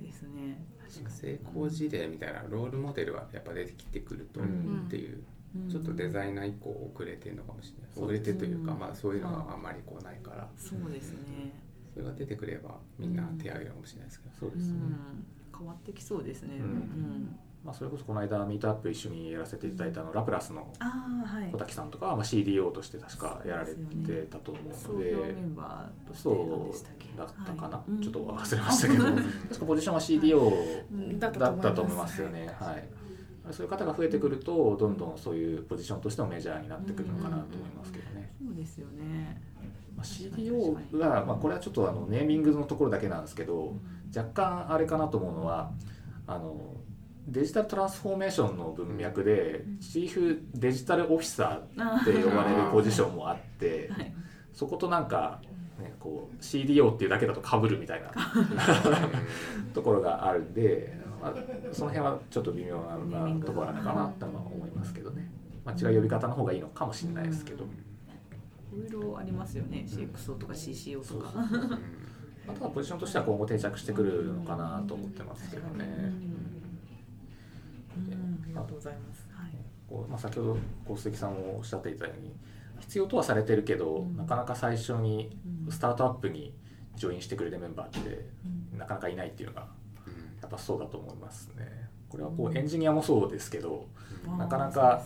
[0.00, 0.64] いですね。
[1.08, 5.26] 成功事例みたいなロールモデルはやっぱ出てきてくるとうんっていう、うん
[5.70, 7.90] ちょっとデザイナー以降遅れてるのかもしれない。
[7.96, 8.78] 遅れてというか、うん。
[8.78, 10.48] まあ、そういうのがあんまりこうないから。
[10.56, 11.52] そうですね。
[11.92, 15.24] それが出てくればみんな手挙げるかもしれないですけど、そうですね、うん
[15.58, 16.56] 変わってきそうですね。
[16.56, 16.62] うん。
[16.62, 17.38] うん。
[17.64, 20.72] まあ、それこそこの間ミートアップ一緒にやらせていただいたあのラプラスの
[21.50, 25.14] 小滝さんとかはまあ CDO として確かやられてたと思うので。
[26.14, 28.02] そうだったかな、はい。
[28.02, 29.04] ちょっと忘れましたけど。
[29.04, 31.18] 確かポジションは CDO うん。
[31.18, 33.05] だったと思いますよね、はい
[33.50, 39.40] そういう方が増えてくるとどんどんそういうポジションとしてもメジャーになってくるのかなと思いますけどね、そうですよね。
[39.96, 43.74] まあ、CDO が、まあ、これはちょっとあのネーミングのところだけなんですけど
[44.14, 45.70] 若干あれかなと思うのは
[46.26, 46.76] あの
[47.26, 54.12] デジタルトランスフォーメーションの文脈でチーフデジタルオフィサーって呼ばれるポジションもあってはい
[54.52, 55.42] そことなんか、
[55.78, 58.10] ね、こう CDO っていうだけだと被るみたいな
[59.74, 60.98] ところがあるんで、
[61.30, 65.30] まあ、その辺はちょっと微妙なところなのかなとは思いますけどね、
[65.64, 69.84] まあ、違う呼び方の方がいいのかもしれないですけど、いろいろありますよね。
[69.86, 71.32] CXO とか CCO とか。
[71.38, 72.06] うん
[72.48, 76.12] あとはポジションとしては今後定着してくるのかなと思ってますけどね。
[77.90, 79.26] ありがとうございます。
[79.32, 79.50] はい。
[79.88, 80.56] こうまあ、先ほど
[80.86, 82.36] 小関さんもおっしゃっていたように
[82.80, 84.16] 必要とはされてるけど、うん。
[84.16, 85.72] なかなか最初にうん。
[85.72, 86.54] スタートアップに
[86.94, 88.26] ジョインしてくれるメンバーって
[88.72, 88.78] うん。
[88.78, 89.68] なかなかいないっていうのがうん
[90.46, 91.88] やっぱそうだと思いますね。
[92.08, 93.88] これはこうエンジニアもそうですけど
[94.28, 95.02] うんなかなか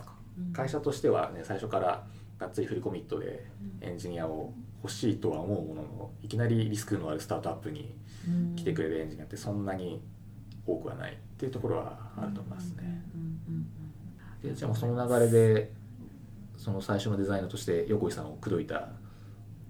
[0.53, 2.05] 会社としてはね最初から
[2.39, 3.47] がっつりフルコミットで
[3.81, 7.95] エンジニアを欲しいとは思うもののいきなりリスクのあるスタートアップに
[8.55, 10.03] 来てくれるエンジニアってそんなに
[10.67, 13.03] 多くはないっていうところはあると思いますね。
[14.43, 15.73] でじゃあその流れで
[16.57, 18.89] その最初のデザイナーとして横井さんを口説いた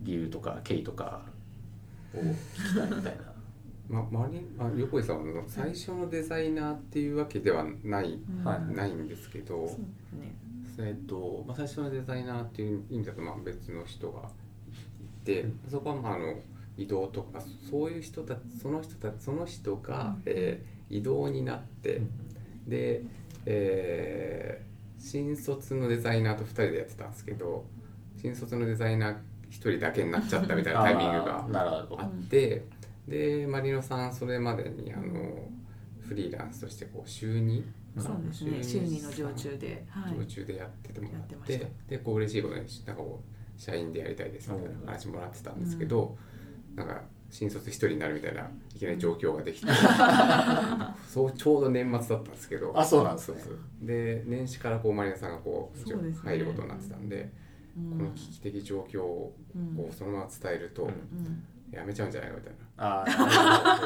[0.00, 1.22] 理由とか経緯とか
[2.14, 2.34] を聞
[2.68, 3.29] きたいみたいな。
[3.90, 8.44] ま、周りあ、横井さんは最初のデザイナーっていうわけではない、うん。
[8.44, 8.74] はい。
[8.74, 10.34] ないんですけど、そうですね。
[10.88, 14.30] えっとまあ、最初のデザイナーっていう意味だとまあ別の人が
[15.22, 16.36] いてそこはまああの
[16.78, 22.02] 移動とかそういう人たその人たその人が、えー移動になって、
[22.66, 23.02] で、
[23.46, 24.70] えー
[25.02, 27.64] 新卒のデザイナーと2人でやってたんですけど
[28.20, 29.16] 新卒のデザイナー1
[29.50, 31.46] 人だけになっちゃったみたいなタイミングが
[31.96, 32.64] あって
[33.10, 35.48] でマリノさんそれまでにあの
[36.00, 37.64] フリーランスとしてこう週2
[37.98, 38.62] そうですね。
[38.62, 46.16] 週2の常駐で、はい、常駐でやっててもらっててでこう嬉しいことになんかこう社員でやりたいですみたいな話もらってたんですけど、
[46.76, 49.66] なんか新卒一人になるみたいないきなり状況ができて
[51.08, 53.42] そうちょうど年末だったんですけどあそうなんですね。
[53.82, 57.32] で年始からこうマリナさんがこう入ることになってたんで
[57.76, 57.90] うん。
[57.98, 59.74] この危機的状況をうん。
[59.76, 60.88] こうそのまま伝えると、うん。
[60.88, 63.04] うんやめちゃうんじゃないのみたいあ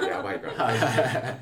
[0.00, 0.72] なやばいから。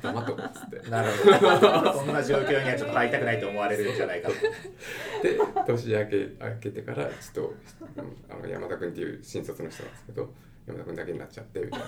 [0.01, 0.81] 黙っとこうっつって。
[0.87, 1.93] あなるほど。
[1.93, 4.35] そんな状況にはちょっと入りたくないと思われるんじゃないかと。
[4.35, 5.37] で
[5.67, 7.53] 年明け明けてからちょっと
[7.97, 10.33] うんあの山田君っていう新卒の人なんですけど
[10.65, 11.81] 山田君だけになっちゃってみたい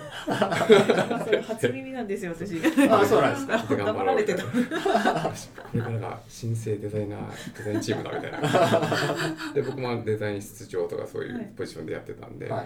[1.09, 1.25] な。
[1.25, 2.61] それ初耳なんですよ私。
[2.89, 3.57] あそうなんですか。
[3.57, 4.43] で頑張黙られてた。
[4.43, 4.49] こ
[5.73, 8.39] れからが新生デザイナーデザインチームだみたいな。
[9.53, 12.65] で僕もデザイン室長とかそういうポジションでやってたんで、はあー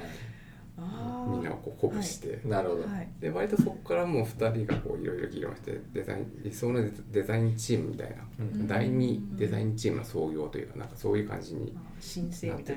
[1.30, 2.48] みんなをこう鼓舞して、い。
[2.48, 2.82] なるほど。
[2.84, 3.10] はい。
[3.20, 12.74] で割とそこからもう2人がこういろいろ議論してデザイン理想のデデザインチームみたいな、うん第二デザインチームの創業というかなんかそういう感じになって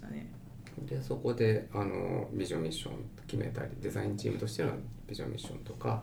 [0.00, 0.30] たね
[0.86, 2.92] でそこであのビジョンミッション
[3.26, 4.72] 決めたりデザインチームとしての
[5.06, 6.02] ビジョンミッションとか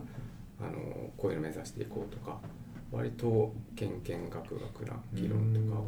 [0.60, 0.72] あの
[1.18, 2.40] こういうの目指していこうとか
[2.92, 5.86] 割とけんけんがくがくな議論とかを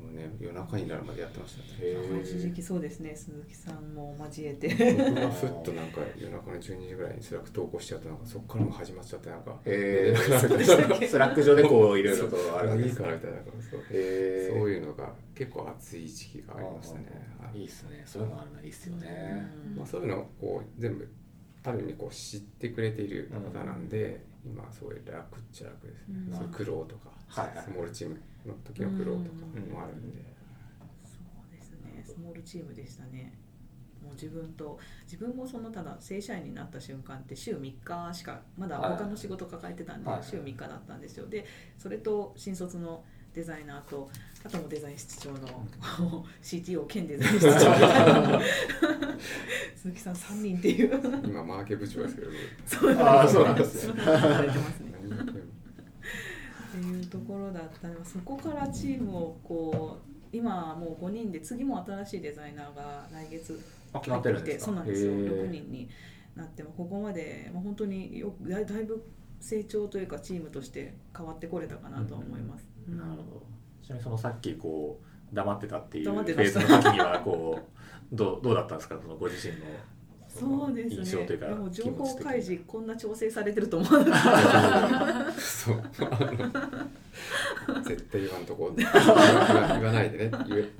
[0.00, 2.22] もうね夜中になるまでやってましたね。
[2.22, 4.68] 一時期そうですね鈴木さんも交えて。
[4.68, 9.58] 僕がふっとなんか夜中の12時ぐらいに Slack 投稿しちゃうとなんかそこからもう始まっちゃってなんか。
[9.64, 14.58] え寝れなくなるー、 Slack 上でこういろいろとあるわけいいですからみたいなそうえー。
[14.58, 17.36] そういうのが結構熱い時期がありましたね。
[17.40, 18.02] はいいいっすね。
[18.06, 19.46] そういうのあるのいいっすよね。
[19.76, 21.08] まあ、そういうのをこう全部
[21.64, 27.64] ある意味こう知ってくれている方なんで、今すごい楽っちゃ楽ですね、苦労とか、はいはい。
[27.64, 30.22] スモールチームの時の苦労とかもあるんで、
[31.04, 32.02] そうですね。
[32.04, 33.32] スモールチームでしたね。
[34.02, 40.24] もう自分と自分もそのただ正社員になった瞬間って週3日しかまだ他の仕事抱えてたんではい。
[40.24, 41.26] 週3日だったんですよ。
[41.28, 41.44] で
[41.78, 44.10] それと新卒のデザイナーと
[44.44, 48.40] あともデザイン室長の CTO 兼デザイン室長。
[49.76, 51.00] 鈴木さん3人っていう。
[51.24, 52.28] 今マーケ部長ですけど、
[52.66, 52.94] そう
[53.44, 53.92] なんです。
[53.92, 54.02] ね。
[54.02, 54.92] されてますね。
[55.08, 55.32] 何や
[56.78, 59.98] っていうところだったのでそこからチームをこ
[60.32, 63.60] う今はもう5人で次も新しいデザイナーが来月
[63.92, 64.64] あ決まってるんですか？
[64.66, 65.42] そうなんですよへー。
[65.44, 65.88] 6人に
[66.34, 69.04] なってもここまで、まあ、本当によだいだいぶ
[69.40, 72.66] 成長というかチームとして変わってこれたかなとは思います。
[72.88, 73.22] うんなるほど。
[73.82, 78.98] ちなみにそのさっきこう黙ってたっていうフ黙ってェーズの時にはこうどうどうだったんですか？
[79.02, 79.60] そのご自身の
[80.38, 80.96] そうですね。
[80.96, 85.82] 印象というかでも情報開示こんな調整されてると思わなかっそう。
[87.84, 88.92] 絶対言わんとこ言わ
[89.74, 90.30] 言わないでね。
[90.48, 90.70] 言え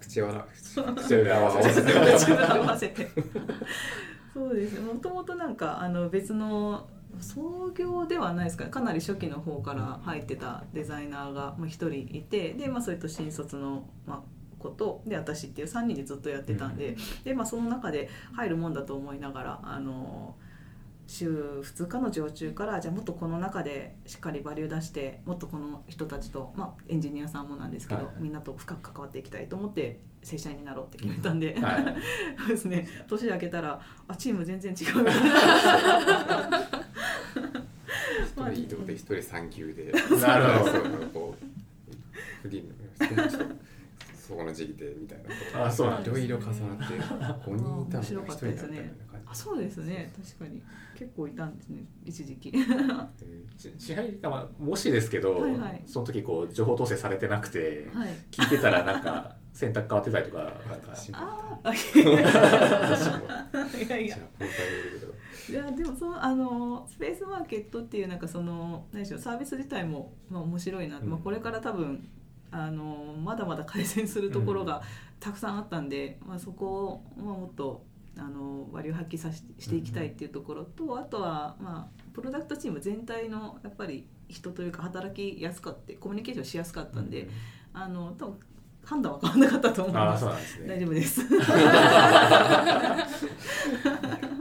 [0.00, 0.46] 口は
[0.96, 2.88] 口裏を合わせてた自分合わせ。
[2.88, 3.08] て
[4.32, 6.88] そうですもともとなんかあの別の
[7.20, 14.22] 創業ではないですかかなり初期の方から入ってたデザイナーがまあ一人いてで、まあ、それと新卒の、まあ、
[14.64, 20.34] 子とで私っていう3人でずっとやってたんで,、でまあ、その中で入るもんだと思いながらあの
[21.06, 21.28] 週
[21.62, 31.96] 2日の常駐からじゃあもっとこの中でしっかりバリュー出してもっとこの人たちと、まあ、エンジニアさんもなんですけど、はいみんなと深く関わっていきたいと思って正社員になろうって決めたんで、はい。
[32.40, 32.88] そうですね。
[33.06, 35.12] 年明けたらあチーム全然違ういな
[38.24, 38.94] 一人いいとこで。
[38.94, 40.64] 一人産休でなるほ
[41.12, 41.34] ど。
[42.42, 42.74] フリーの
[44.26, 45.64] そこの時期でみたいなこと。
[45.66, 50.12] あそうなんですいろいろ重なって5人いたのが1人になったみたいな感あそうですね。
[50.16, 50.62] 確かに。
[50.96, 51.84] 結構いたんですね。
[52.04, 52.52] 一時期。
[53.78, 55.82] 支配まあもしですけど、はいはい。
[55.86, 58.08] その時こう情報統制されてなくて、はい。
[58.30, 61.76] 聞いてたらなんか選択変わってたりとかなんかああ い
[63.88, 64.44] やいじゃあ
[65.52, 72.04] やいやでもそのあのスペースマーケットっていうなんかその何でしょうサービス自体もまあ面白いな、うんまあ、これから多分
[72.56, 74.80] あのまだまだ改善するところが
[75.18, 77.84] たくさんあったんで、まあ、そこを、まあ、もっと
[78.16, 87.28] あの割を発揮さししていきたいっていうところと、あとは、まあ、プロダクトチーム全体のやっぱり人というか働きやすかってコミュニケーションしやすかったんで、
[87.72, 88.38] あの多分
[88.84, 90.68] 判断は変わらなかったと思いますすね。
[90.68, 91.22] 大丈夫です。
[91.26, 91.26] い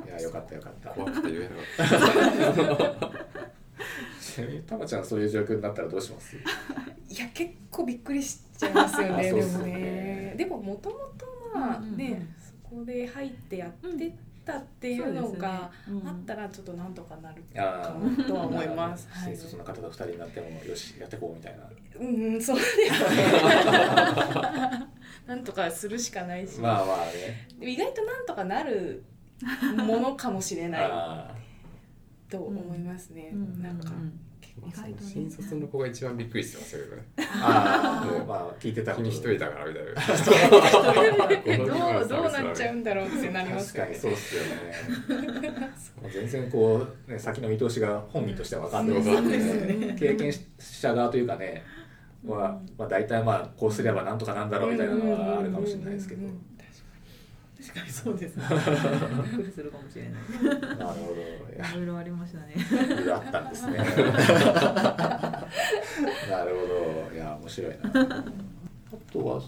[0.07, 0.89] やよかったよかった。
[0.91, 1.55] 怖くて言えな
[1.87, 3.22] かった
[4.33, 6.35] ちなみにたまちゃんそういう状況になったらどうします？
[7.09, 9.73] いや結構びっくりしちゃいますよね でもよね。
[9.73, 11.97] ねでももともとまあうんうんうん。
[11.97, 14.11] ねそこで入ってやってっ
[14.43, 15.71] たっていうのが
[16.05, 19.07] あったらちょっとなんとかなるあかなとは思います。
[19.11, 21.63] は新い、卒の方と二人になってもよしやってこうみたいな。
[21.99, 22.03] う
[22.37, 22.89] ん、そうですね。
[25.27, 27.47] なんとかするしかないし、まあまあね。
[27.61, 29.03] 意外となんとかなる
[29.77, 30.83] ものかもしれない。
[30.83, 31.33] あ
[32.33, 33.29] と思いますね。
[33.31, 33.61] うん。
[33.61, 33.91] なんか、
[34.99, 37.23] 新卒の子が一番びっくりしてますよねー。
[37.31, 39.85] あーまあ聞いてた君 一人だからみたい
[41.57, 41.57] な。
[41.57, 41.63] ど
[42.05, 43.73] うどうなっちゃうんだろうってなります。
[43.75, 44.49] 確かにそうっすよね。
[46.01, 49.03] もう全然こう、ね、先の見通しが本人としては分かんない。
[49.03, 51.63] ですね経験者側というかね
[52.25, 56.27] は、まあ、大体まあこうすればなんとかなんだろうみたいなのはあるかもしれないですけど
[57.65, 58.43] 確かにそうですね。
[58.49, 58.59] びっ
[59.35, 60.13] くりするかもしれない。
[60.77, 61.21] なるほど。
[61.21, 62.53] いろいろありましたね。
[62.55, 63.77] いろいろあったんですね。
[63.77, 63.87] なる
[66.29, 67.15] ほど。
[67.15, 67.77] いや面白いな。
[67.77, 67.91] あ
[69.11, 69.41] とは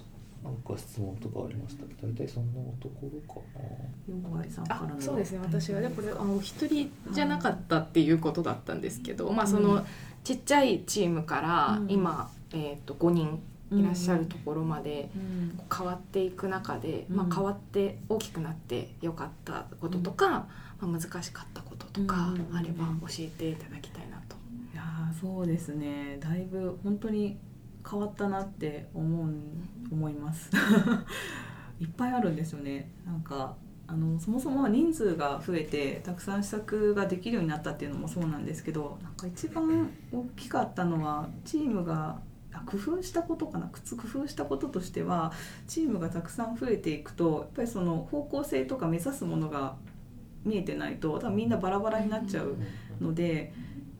[0.44, 1.84] なんか質問とかありました？
[2.08, 3.66] 大体そんなところかな。
[4.08, 4.96] 四割さんからの。
[4.96, 5.40] あそうですね。
[5.40, 9.86] 私はねこれあのお一人じゃなかったっていうことだったんですけど、まあその、うん。
[10.24, 11.92] ちっちゃいチームからうん。
[11.92, 13.42] 今、えー、と5人
[13.72, 15.60] いらっしゃるところまでうん。
[15.76, 17.16] 変わっていく中で、うん。
[17.18, 20.48] まあ、変わって大きくなってよかったこととか、ま
[20.82, 22.58] あ、難しかったこととかうん。
[22.58, 24.36] あれば教えていただきたいなと。
[24.74, 26.18] いやーそうですね。
[26.20, 27.38] だいぶ本当に
[27.90, 29.30] 変わったなって思う
[29.92, 30.50] 思います。
[31.80, 32.92] いっぱいあるんですよね。
[33.06, 33.56] なんか
[33.88, 42.20] あのそもそも人数が増えてたくさん施策ができるようになったっていうのもそうなんですけどなんか一番大きかったのはチームがあ
[42.66, 43.68] 工夫したことかな？
[43.68, 45.32] 工夫したこととしては
[45.68, 49.76] チームがたくさん増えていくとやっぱりその方向性とか目指すものが
[50.44, 52.56] 見えてないと多分みんなバラバラになっちゃう
[53.02, 53.54] ので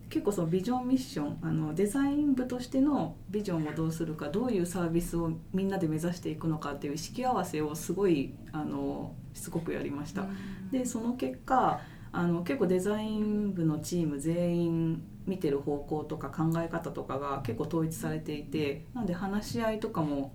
[0.10, 10.26] 結構そのビジョンミッションあのデザイン部としてのビジョンをどうするかどういうサービスをみんなで目指していくのかっていう意識合わせをすごいあのしつこくやりました。
[10.72, 11.82] でその結果
[12.18, 20.34] あの結構デザイン部のチーム全員見てる方向とか考え方とかが結構統一されていてなんで話し合いとかも、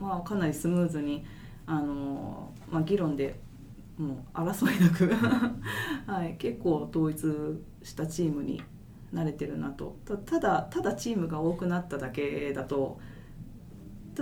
[0.00, 1.26] まあ、かなりスムーズに
[1.66, 3.38] あの、まあ、議論で
[3.98, 5.12] もう争いなく、
[6.10, 7.26] はい、結構統一
[7.82, 8.62] したチームに
[9.12, 9.98] 慣れてるなと。
[10.06, 12.98] たただただチームが多くなっただけだと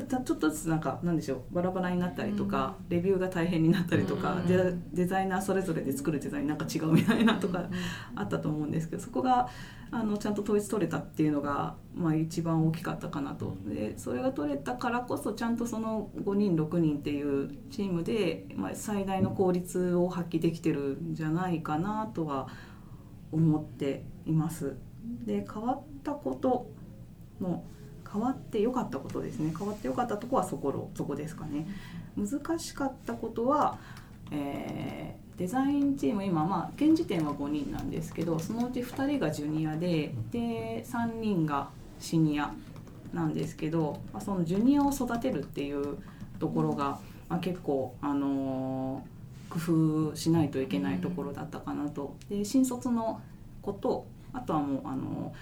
[0.02, 4.46] ちょっとずつなんかなんでしょうバラバラになったりとか、レビューが大変になったりとか、うん。
[4.46, 7.64] デデザイナーそれぞれで作るデザインなんか違うみたいなとか
[8.14, 9.48] あったと思うんですけどそこが
[9.90, 13.56] あのちゃんと統一取れたっていうのが、まあ、一番大きかったかなと。
[13.66, 22.48] でそれが取れたからこそちゃんとその5人6人っていうチームで、まあ、最大の効率を発揮できてるんじゃないかなとは
[23.32, 24.76] 思っています。
[25.24, 26.70] で変わったこと
[27.40, 27.64] の
[28.12, 31.66] 変わって良かったことですね変わって良かったとこはそこそこですかね
[32.16, 33.78] 難しかったことは、
[34.30, 41.68] えーデザインチーム今まあ現時点は5人なんですけどそのうち2人がジュニアでで3人が
[42.00, 42.52] シニア
[43.12, 45.96] なんですけど、まあ、そのジュニアを育てるっていう
[46.40, 46.98] ところが、
[47.28, 49.58] まあ、結構あのー工
[50.10, 52.14] 夫しないといけないところだったかなと。
[52.28, 53.20] で新卒の
[53.62, 55.32] 子とあとはもうあの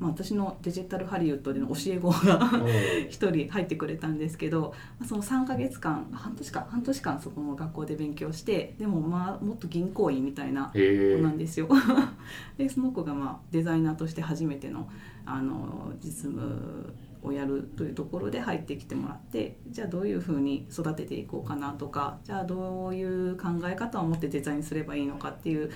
[0.00, 2.50] まあ、私のデジタルハリウッドでの教え子が
[3.10, 11.68] 一人入ってくれたんですけどまあその3ヶ月間半年間半年間そこの学校で勉強してでもまあもっと銀行員みたいなへ子なんですよ。
[12.56, 14.88] でその子がまあデザイナーとして初めての
[15.26, 25.70] あの実務をやるというところで入ってきてもらってじゃあどういうふうに育てていこうかなとかじゃあどういう考え方を持ってデザインすればいいのかっていう、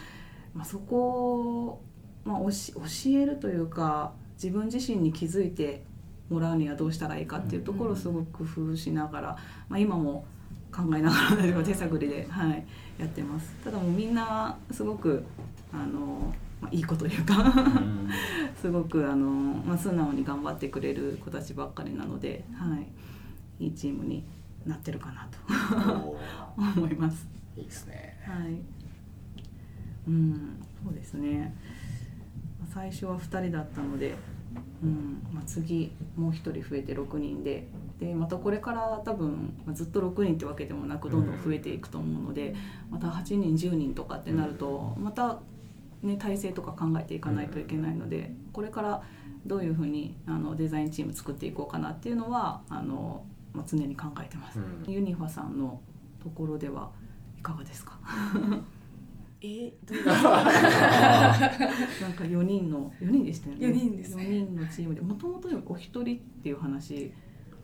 [0.54, 1.82] まあ、そこ
[2.50, 5.82] 教えるというか自分自身に気づいて
[6.30, 9.36] もらうにはどうしたらいいかっていうところをすごく工夫しながら、
[9.68, 10.24] まあ、今も
[10.72, 12.66] 考えながら手探りで、はい、
[12.98, 13.54] やってます。
[13.62, 15.24] ただもうみんなすごく
[15.72, 17.34] あの、まあ、いい子というか
[18.60, 22.76] すごくあの、まあ、素直に頑張ってくれる子たちばっかりなので、は
[23.60, 24.24] い、いいチームに
[24.66, 26.18] なってるかなと
[26.56, 27.28] 思います。
[27.56, 28.60] いいですねはい。
[30.08, 31.54] うん、そうですね。
[32.64, 34.14] まあ最初は2人だったので、
[34.82, 37.66] うん、まあ、次もう1人増えて6人で、
[38.00, 42.54] でまたこれから多分、まあ、ずっと6人ってわけでもなくどんどん増えていくと思うので、
[42.90, 45.38] また8人10人とかってなるとまた
[46.02, 49.02] ね体制とか考えていかないといけないので、これから
[49.46, 54.58] どういうふうにあのデザインチーム作っていこうかなっていうのはあの、まあ、常に考えてます。
[54.58, 54.92] うん。
[54.92, 55.80] ユニファさんの
[56.22, 56.90] ところでは
[57.38, 57.98] いかがですか？
[59.44, 60.14] えどういう なん
[62.14, 63.66] か4人の4人でしたよね。
[63.66, 64.24] 四人ですね。
[64.24, 67.12] 4人のチームでもともとお一人っていう話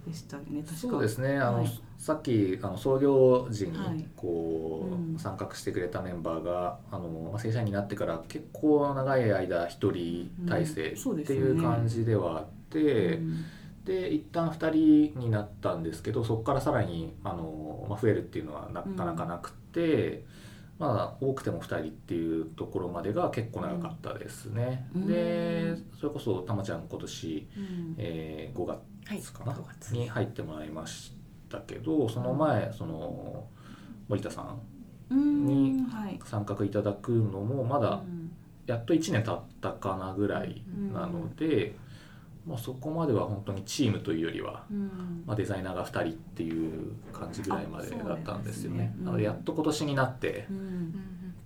[0.07, 0.75] でしたね確か。
[0.75, 1.39] そうですね。
[1.39, 1.81] あの、はい。
[1.97, 4.07] さっきあの創業時にはい。
[4.17, 5.19] こう、うん。
[5.19, 13.37] 参画してくれたメンバーがあのまあ正社員になってから結構長い間一人体制っていう感じではあって、うん。
[13.85, 14.71] で一旦2
[15.13, 20.25] 人になったんですけどそこからさらにあの、まあ、増えるっていうのはなかなかなくて、
[20.81, 24.89] まあ多くても2人っていうところまでが結構長かったですね。
[24.95, 25.07] うん。
[25.07, 27.95] でそれこそたまちゃん今年、うん。
[27.99, 29.93] えー5はい月かな、5月。
[29.95, 31.13] に入ってもらいまし
[31.49, 33.47] たけどその前その
[34.09, 34.61] 森田さん
[35.11, 36.19] うんにはい。
[36.25, 38.33] 参画いただくのもまだうん。
[38.67, 40.63] やっと1年経ったかなぐらい
[40.95, 41.75] なので、
[42.47, 45.23] まあ、そこまでは本当にチームというよりは、うん。
[45.27, 48.79] まあ、デザイナーが2人っていう感じぐらいまでだったんですよね。
[48.79, 48.95] ね。
[48.99, 50.95] うんなのでやっと今年になってうん。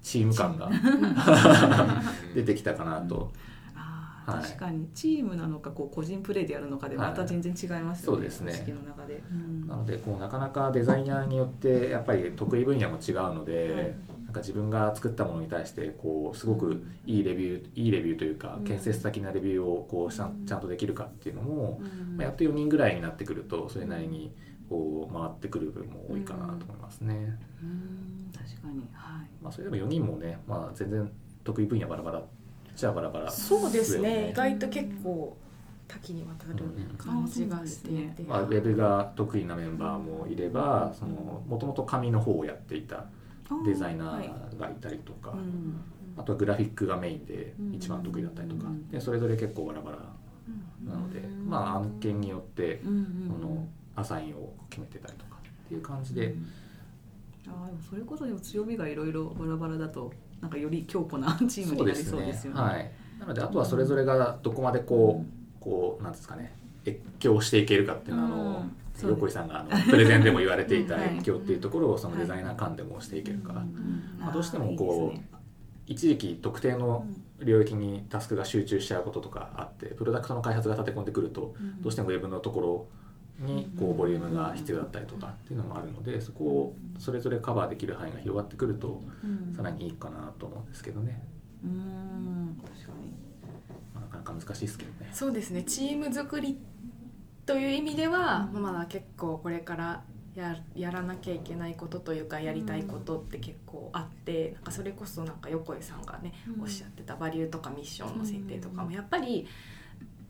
[0.02, 0.70] チーム感が
[2.34, 3.32] 出てきたかなと、
[3.74, 4.42] はい。
[4.42, 8.74] 確かにチームなのかこう個人プレーでやるのかでまた全然違いますよね、はいそうですね。
[8.74, 9.66] の中で、うん。
[9.66, 18.64] なのでこうなかなかデザイナーによってやっぱり得意分野も違うので、なんか自分が作ったものに対してこうすごくいいレビューいいレビューというかうん。
[18.64, 20.46] 建設的なレビューをこうちゃうん。
[20.60, 22.16] とできるかっていうのも、うん。
[22.16, 24.32] まあ、やっと4人ぐらいになってくるとそれなりに
[24.68, 27.38] こう回ってくる部分も多いかなと思いますね。
[27.62, 28.30] うん。
[28.32, 28.80] 確かに。
[28.92, 29.28] はい。
[29.42, 31.10] まあ、それでも4人もね、まあ、全然
[31.44, 32.22] 得意分野バラバラ
[32.74, 34.24] じゃあバラバラそうですね。
[34.24, 35.36] よ意外と結構
[35.86, 36.64] 多岐にわたる
[36.96, 40.92] 感じがしていて、まあ、ウェブが得意なメンバーもいれば
[41.46, 43.06] もともと紙の方をやっていた
[43.64, 45.80] デザイナはいーがいたりとか、うん。
[46.16, 47.74] あとはグラフィックがメインでうん。
[47.74, 48.88] 一番得意だったりとか、うん。
[48.88, 49.98] でそれぞれ結構バラバラ
[50.84, 51.48] なので、うん。
[51.48, 56.48] まあ案件によってうんうんこのアサインを決めてたりとかっていう感じで、うん。
[57.46, 62.60] あーでもそれこそでも強みがいろいろバラバラだとなんかより強固なチームになりそうですよね。
[62.60, 66.54] はい、なのであとはそれぞれがどこまでこう、こうなんですかね
[66.86, 75.18] 越境していけるかっていうのはあの、うん横井さんがあのプレゼンでも言われていたうんはい越境っていうところをそのデザイナー間でもしていけるか、うんまあ、どうしてもこう
[75.86, 77.06] 一時期特定の
[77.40, 81.82] 領域にタスクが集中しちゃうこととかあってプロダクトの開発が立て込んでくるとうん。
[81.82, 82.88] どうしてもウェブのとこ
[83.40, 89.54] ろにこうボリュームが必要だったりとかっていうのもあるのでそこをそれぞれカバーできる範囲が広がってくるとうん。
[89.54, 91.22] さらにいいかなと思うんですけどね、
[91.64, 92.60] うん。
[92.62, 93.12] 確かに。
[93.94, 95.10] まあなかなか難しいですけどね。
[95.12, 95.64] そうですね。
[95.64, 96.58] チーム作り
[97.46, 100.02] という意味では、まあまだ結構これから
[100.34, 106.62] ややらなきゃいけないことというかやりたいことって結構あって、なんかそれこそなんか横井さんがね、うん。
[106.62, 109.46] おっしゃってたバリューとかミッションの設定とかもやっぱり、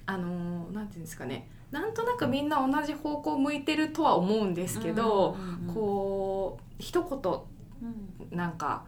[0.07, 5.37] あのーなんていうんですかねなんとなくみんな同じ方向向いてるとは思うんですけど、
[5.67, 5.75] うん。
[5.75, 8.85] こう一言なんか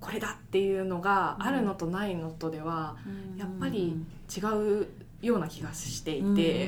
[0.00, 2.96] これだっていうのがあるのとないのとでは
[3.36, 4.02] やっぱり
[4.34, 4.88] 違う
[5.22, 6.34] ような気がしていて、うんうんうんうん。
[6.34, 6.62] う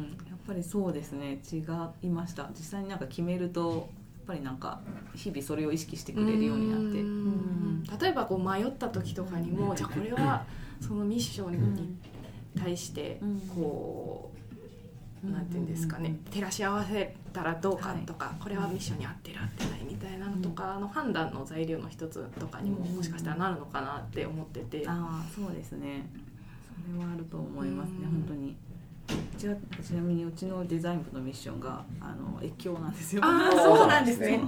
[0.00, 1.40] んやっぱりそうですね。
[1.52, 1.58] 違
[2.02, 2.48] いました。
[2.50, 4.80] 実際になんか決めるとやっぱりなんか
[5.14, 7.00] 日々それを意識してくれるようになって。
[7.00, 10.44] うん例えばこう迷った時とかにもじゃあこれは
[10.80, 11.96] そのミッションに
[12.58, 13.40] 対してうん。
[13.54, 14.36] こう。
[14.36, 14.42] うん
[15.30, 16.18] なんていうんですかね。
[16.32, 26.10] 照らし合わせたらどうかとか、これはミッションに合ってる合ってないみたいなのとかの判断の材料の一つとかにももしかしたらなるのかなって思ってて、ああそうですね。
[26.16, 26.31] そ
[26.86, 28.10] れはあると思いますねうん。
[28.10, 28.56] 本当に。
[29.10, 33.22] うちはちなみにうちのデザイン部のミッションがあの越境なんですよ。
[33.24, 34.40] あー そうなんですね。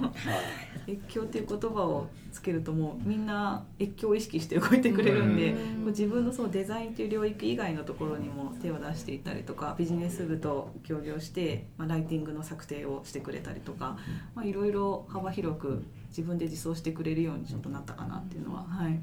[0.87, 5.57] 越境っていう言葉をつけるともうみんな越境を意識して動いてくれるんで、うん。
[5.57, 13.97] こう自分のそのデザインという領域以外のところにも手を出していったりとかビジネス部と協業して、まあ、ライティングの策定をしてくれたりとか、
[14.33, 18.99] まあ、いろいろ幅広く自分で実装してくれるようにちょっとなったかなっていうのは、はい、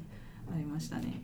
[0.51, 1.21] ありましたね。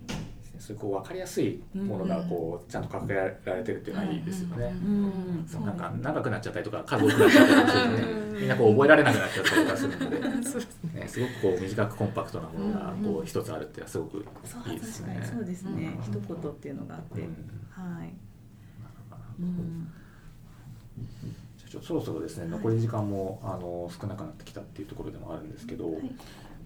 [0.59, 3.23] そういうこう分かりやすいものがこうちゃんと掲げら
[3.55, 4.65] れてるっていうのはいいですよね。
[4.65, 10.29] うんそうなんか長くなっちゃったりとか数多くなっちゃったりとかしてねみんなこう覚えられなくなっちゃったりとかするので、ね
[10.99, 15.31] ね、すごくこう短くコンパクトなものがうんこう一つあるっていうのはすごくそういいですね。
[15.33, 16.03] そうですね、うん。
[16.03, 17.27] 一言っていうのがあって、うん。
[17.69, 18.13] はい、
[19.39, 19.87] うん。
[21.57, 26.11] じゃあちょっとそろそろですね残り時間もあの少なくなってきたっていうところでもあるんですけど、はい。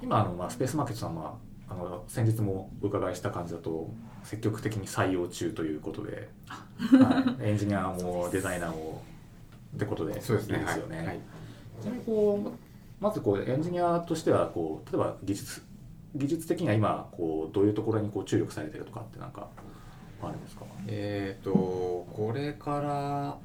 [0.02, 1.36] 今あの、まあ、スペースマーケットさんは
[1.69, 3.90] あの先日もお伺いした感じだと
[4.23, 9.02] 積極的に採用中ということで、 はい、エンジニアもデザイナーも
[9.76, 10.56] ってことでいいですよね。
[10.57, 11.19] はいはい。
[11.81, 15.61] ちなみにこうまずこうエンジニアとしてはこう例えば技術
[16.15, 19.48] 技術的には今こうどういうところにこう注力されてるとかってなんか
[20.22, 20.64] あるんですか？
[20.88, 23.38] えー、とこれから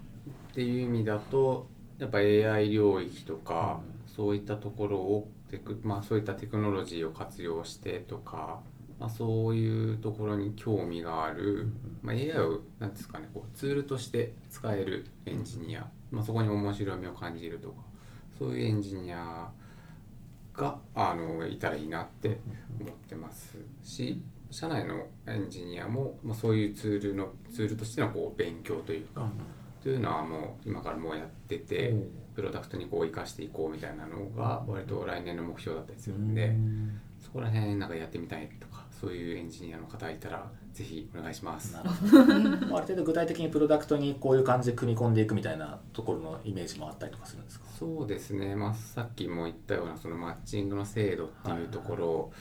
[0.50, 1.66] っていう意味だと
[1.98, 8.60] やっぱ AI 領域とか、そういったところをテク、まあ、そういったテクノロジーを活用してとか
[8.98, 11.68] まあ、そういうところに興味がある、
[12.02, 17.74] まあ、AI をなんですかねこうツールとして使えるエンジニア、まあ、そこに面白みを感じるとか
[18.38, 19.48] そういうエンジニア
[20.52, 22.40] があのいたらいいなって
[22.80, 24.20] 思ってますし
[24.50, 29.28] 社内のエンジニアも、まあ、そういうツールのツールとしてのこう勉強というか、
[29.82, 31.94] というのはもう今からもうやってて、
[32.38, 36.54] プロダクトにこう生かしていこうみたいなのが割と来年の目標だったりするんで、
[37.20, 41.72] そこら辺なんかやってみたいとかそういうエンジニアの方いたらぜひお願いします。
[41.74, 47.66] なるほど ある程度具体的にプロダクトにこういう感じで組み込んでいくみたいなところのイメージもあったりとかするんですか？
[47.76, 52.32] そうですね、まあ、さっきも言ったようなそのマッチングの精度っていうところ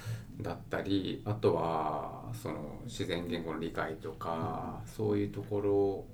[0.42, 6.06] だったり、あとはその自然言語の理解とか、そういうところ、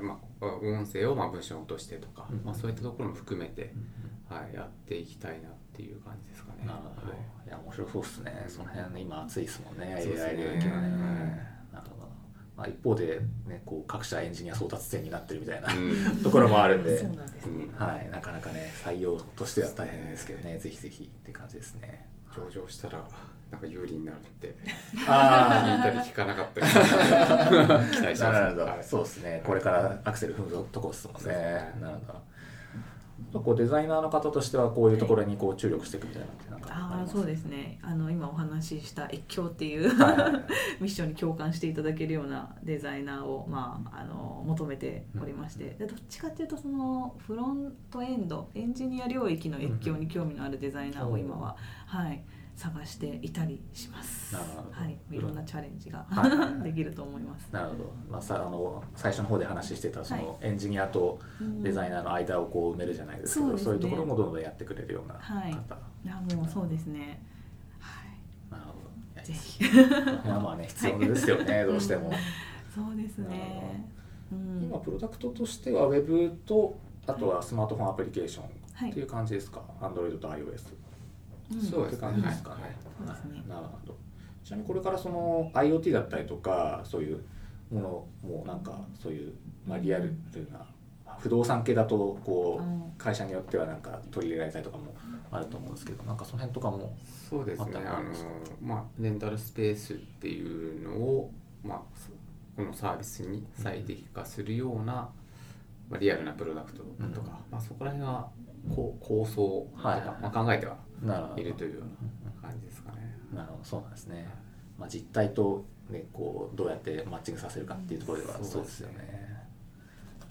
[0.00, 2.42] まあ、音声をまあ文章に落としてとか、うん。
[2.44, 3.72] まあ、そういったところも含めて、
[4.28, 6.66] はい、やっていきたいなっていう感じですかね。
[6.66, 7.48] なるほど、はい。
[7.48, 8.44] い、や面白そうですね。
[8.48, 9.94] その辺ね今熱いですもんね。
[9.94, 10.98] AI 領域はね、は
[11.70, 12.08] いなるほど、
[12.56, 16.22] まあ、一方で、ね、こう各社エンジニア争奪戦になってるみたいな、うん。
[16.22, 16.98] ところもあるんで。
[16.98, 20.58] そうなんですね、はい、なかなかね採用としては大変ですけどね。
[20.58, 22.08] ぜひぜひって感じですね。
[22.34, 23.06] 上場したら
[23.54, 24.54] なんか有利になるって。
[25.06, 26.66] あ聞いたり聞かなかったり
[27.94, 28.22] 期待します。
[28.22, 28.84] なるほど、はい。
[28.84, 29.42] そうですね。
[29.46, 31.28] これからアクセル踏むとこですもんね。
[31.28, 31.74] ね。
[31.80, 32.34] なるほど。
[33.40, 37.78] こうデザイナーの方としてはこういうところにこう注力していくみたいななんかああそうですね。
[37.82, 39.92] あの今お話しした越境っていう
[40.80, 45.76] ミッションに共感していただけるようなデザイナーを、まあ、あの求めておりまして。
[45.78, 51.56] でどっちかっていうとそのフロントエンドエンジニア領域の越境に興味のあるデザイナーを今は、
[51.86, 52.22] はい、
[52.56, 54.32] 探していたりします。
[54.32, 54.70] なるほど。
[54.70, 56.30] はい、いろんなチャレンジがはい。
[56.30, 57.48] はいはいできると思います。
[57.52, 61.18] なるほど、まあ、さあの最初の方で話してたその、はエンジニアと
[61.62, 63.64] デザイナナーの間をこう埋めるじゃないですけど、そうですね。
[63.64, 65.52] そういうところもどんどんやってくれるような方、はい。
[65.52, 67.22] ーいやもうそうですね。
[67.78, 68.72] はい、なるほ
[69.16, 69.22] ど。
[69.22, 69.64] ぜひ。
[69.64, 69.66] い
[70.28, 72.12] やまあね必要ですよね、どうしても、
[72.74, 73.84] そうですね。
[74.32, 74.62] うん。
[74.62, 78.44] 今プロダクトとしてはウェブとあとはスマートフォンアプリケーション
[78.74, 78.90] はい。
[78.90, 80.83] っていう感じですか、Android と iOS うん
[81.50, 83.42] そうですね。
[83.48, 83.96] なるほど。
[84.44, 87.24] ちなみにこれからその IoT だったりとかそういう
[87.70, 89.32] ものもなんかそういう、
[89.66, 90.66] まあ、リアルというな
[91.18, 94.94] 不動産系だとこう会社によってはなんか取り入れられたりとかも
[95.30, 96.94] あると思うんですけどなんかその辺とかも
[97.30, 97.72] そうですね。
[97.76, 98.04] あの、
[98.62, 101.32] まあ、レンタルスペースっていうのを、
[101.64, 102.10] まあ、そ
[102.56, 105.08] このサービスに最適化するような、
[105.88, 107.12] まあ、リアルなプロダクトとか、うん。
[107.50, 108.28] まあ、そこら辺は
[108.74, 110.04] こう構想とか、はい。
[110.04, 110.76] まあ、考えては
[111.36, 113.18] いるというような感じですかね。
[113.32, 114.28] なるほどそうなんですね、
[114.78, 119.48] まあ、実態と、ね、こうどうやってマッチングさせるかっていうところではうんそうですよね。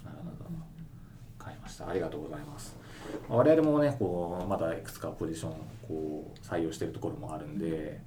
[0.03, 2.75] なるほど分かりましたありがとうございます。
[3.29, 5.51] まあ我々もねこうまだいくつかポジション
[5.87, 8.01] こう採用しているところもあるんで。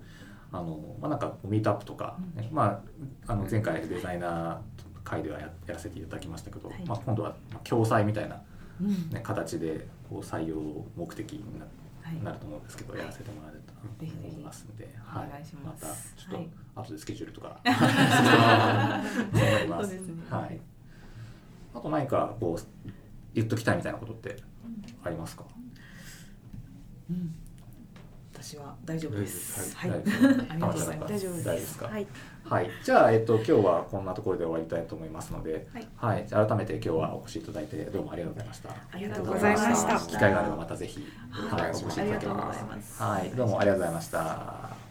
[0.53, 2.83] あのまあ、なんかミートアップとか、ねま
[3.27, 4.59] あ、あの前回デザイナー
[5.05, 8.41] 会ではややらせていただきましたけど、はいまあ、今度はまあ共催みたいな、
[8.81, 10.57] うんね、形でこう採用
[10.97, 11.86] 目的になはい
[12.23, 13.73] なると思うんですけど、やらせてもらえると
[14.05, 16.15] 思いますんで、お願いします。
[16.17, 16.49] たちょっと、はい。
[16.77, 17.75] 後でスケジュールとか 思
[19.65, 19.89] います。
[19.91, 20.15] そうですね。
[20.31, 20.61] はい。
[21.75, 22.91] あと何かこう
[23.35, 24.37] 言っときたいみたいなことって
[25.05, 25.45] ありますか？
[27.11, 27.35] うん
[28.47, 29.75] 私は大丈夫です。
[29.75, 30.01] ははい。
[30.05, 31.13] 大丈夫 ありがとうございます。
[31.13, 32.07] 大丈夫ですはい
[32.45, 32.71] はい。
[32.85, 36.25] じゃあえっと今日はこんなところで終わりたいと思いますので、はいはい。
[36.49, 38.71] 改めて今日はお越しいただいてどうもありがとうございました。
[38.71, 42.55] ありがとうございました機会があればまたぜひ、はいはい、お越しいただければ
[42.99, 43.31] はい。
[43.31, 44.86] どうもありがとうございました。